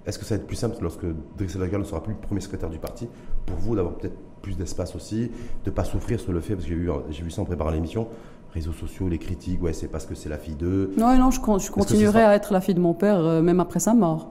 [0.05, 1.05] Est-ce que ça va être plus simple lorsque
[1.37, 3.07] Driss Lashgar ne sera plus le premier secrétaire du parti
[3.45, 5.31] pour vous d'avoir peut-être plus d'espace aussi,
[5.63, 7.45] de ne pas souffrir sur le fait, parce que j'ai vu, j'ai vu ça en
[7.45, 8.07] préparant l'émission,
[8.53, 10.91] réseaux sociaux, les critiques, ouais, c'est parce que c'est la fille d'eux.
[10.97, 13.41] Non, non, je, con- je continuerai sera- à être la fille de mon père euh,
[13.41, 14.29] même après sa mort.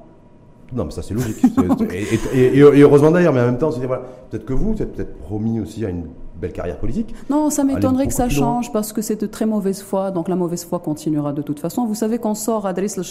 [0.73, 1.37] Non, mais ça c'est logique.
[1.93, 4.73] Et, et- et- et heureusement d'ailleurs, mais en même temps, c'est voilà, peut-être que vous,
[4.75, 6.05] vous êtes peut-être promis aussi à une
[6.41, 7.15] belle carrière politique.
[7.31, 10.35] Non, ça m'étonnerait que ça change parce que c'est de très mauvaise foi, donc la
[10.37, 11.85] mauvaise foi continuera de toute façon.
[11.87, 13.05] Vous savez qu'on sort à Driss El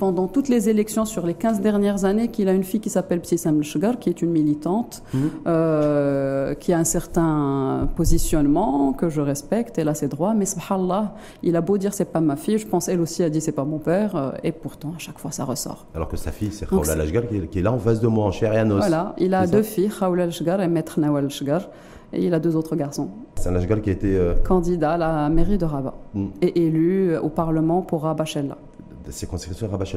[0.00, 3.20] pendant toutes les élections sur les 15 dernières années qu'il a une fille qui s'appelle
[3.20, 5.20] Psissam El qui est une militante, Mhm.
[5.46, 11.14] euh, qui a un certain positionnement que je respecte, elle a ses droits, mais subhanallah,
[11.42, 13.52] il a beau dire c'est pas ma fille, je pense elle aussi a dit c'est
[13.52, 15.86] pas mon père, euh, et pourtant à chaque fois ça ressort.
[15.94, 18.32] Alors que sa fille, c'est c'est- Lashgar qui, est- là en face de moi, en
[18.32, 18.78] chair et en os.
[18.78, 21.68] Voilà, il a deux filles, Khawla El-Shgar et Maître Nawal El-Shgar.
[22.12, 23.08] Et il a deux autres garçons.
[23.36, 24.16] C'est un Lashgal qui a été.
[24.16, 28.56] euh, Candidat à la mairie de Rabat mm, et élu au Parlement pour Rabat Chella.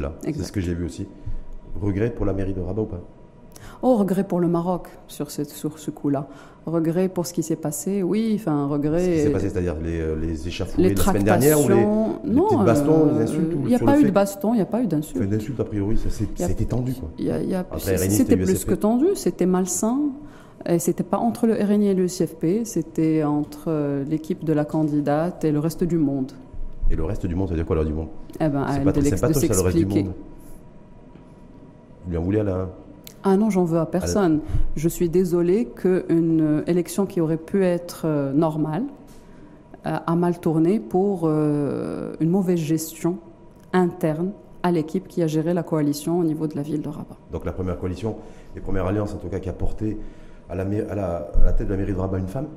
[0.05, 0.13] À.
[0.23, 1.07] C'est ce que j'ai vu aussi.
[1.81, 3.01] Regret pour la mairie de Rabat ou pas?
[3.81, 6.27] Oh, regret pour le Maroc sur ce, sur ce coup-là.
[6.65, 9.29] Regret pour ce qui s'est passé, oui, enfin, Ce qui s'est regret.
[9.31, 10.47] passé, c'est-à-dire les, euh, les
[10.77, 11.83] de la semaine dernière ou les,
[12.31, 14.61] non, bastons, euh, les insultes ou Il n'y a pas eu de baston, il n'y
[14.61, 15.29] a pas eu Enfin, d'insultes.
[15.29, 15.97] d'insultes, a priori,
[16.51, 16.93] été tendu.
[17.77, 19.99] C'était c'était plus que tendu, c'était malsain.
[20.65, 24.63] Et c'était pas entre le RNI et le CFP, c'était entre euh, l'équipe de la
[24.63, 26.31] candidate et le reste du monde.
[26.91, 28.09] Et le reste du monde, ça veut dire quoi, le reste du monde
[28.39, 30.13] Eh ben, C'est pas de sympatoche, ça, le reste du monde.
[32.05, 32.69] Vous lui en voulez à la.
[33.23, 34.41] Ah non, j'en veux à personne.
[34.75, 38.83] Je suis désolée qu'une élection qui aurait pu être euh, normale
[39.85, 43.17] euh, a mal tourné pour euh, une mauvaise gestion
[43.71, 44.31] interne
[44.61, 47.17] à l'équipe qui a géré la coalition au niveau de la ville de Rabat.
[47.31, 48.17] Donc la première coalition
[48.57, 49.97] et première alliance, en tout cas, qui a porté
[50.49, 52.47] à la, mai- à la, à la tête de la mairie de Rabat une femme,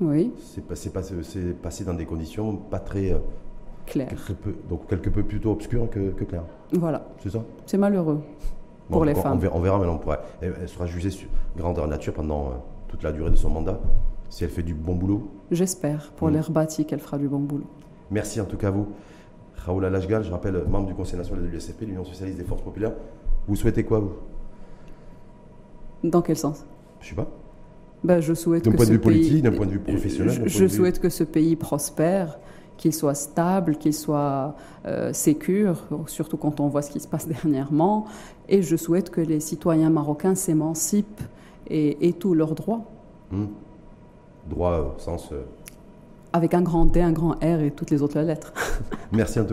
[0.00, 3.20] Oui, c'est passé, passé, c'est passé dans des conditions pas très.
[3.86, 4.08] Clair.
[4.08, 6.44] quelque peu, donc quelque peu plutôt obscures que, que claires.
[6.72, 7.44] Voilà, C'est ça?
[7.66, 8.20] C'est malheureux.
[8.90, 9.32] Pour les femmes.
[9.34, 12.46] On verra, on verra, mais on pourra, elle, elle sera jugée sur grandeur nature pendant
[12.48, 12.50] euh,
[12.88, 13.80] toute la durée de son mandat,
[14.28, 15.30] si elle fait du bon boulot.
[15.50, 16.32] J'espère pour Mm.
[16.34, 17.64] l'air bâti qu'elle fera du bon boulot.
[18.10, 18.88] Merci en tout cas à vous.
[19.56, 22.92] Raoul Alashgal, je rappelle, membre du Conseil national de l'USFP, l'Union socialiste des forces populaires.
[23.48, 24.12] Vous souhaitez quoi, vous?
[26.02, 26.64] Dans quel sens?
[27.00, 27.26] Je sais pas.
[28.02, 30.68] ben, Je souhaite D'un point de vue politique, d'un point de vue professionnel, Je, vue-
[30.68, 32.38] souhaite que ce pays prospère,
[32.76, 34.54] qu'il soit stable, qu'il soit
[34.86, 38.06] euh, sécure, surtout quand on voit ce qui se passe dernièrement.
[38.48, 41.22] Et je souhaite que les citoyens marocains s'émancipent
[41.68, 42.82] et aient tous leurs droits,
[43.30, 43.46] Hmm.
[44.48, 45.30] Droit au sens.
[45.32, 45.42] euh,
[46.32, 48.52] avec un grand D, un grand R et toutes les autres lettres.
[49.12, 49.52] Merci en tout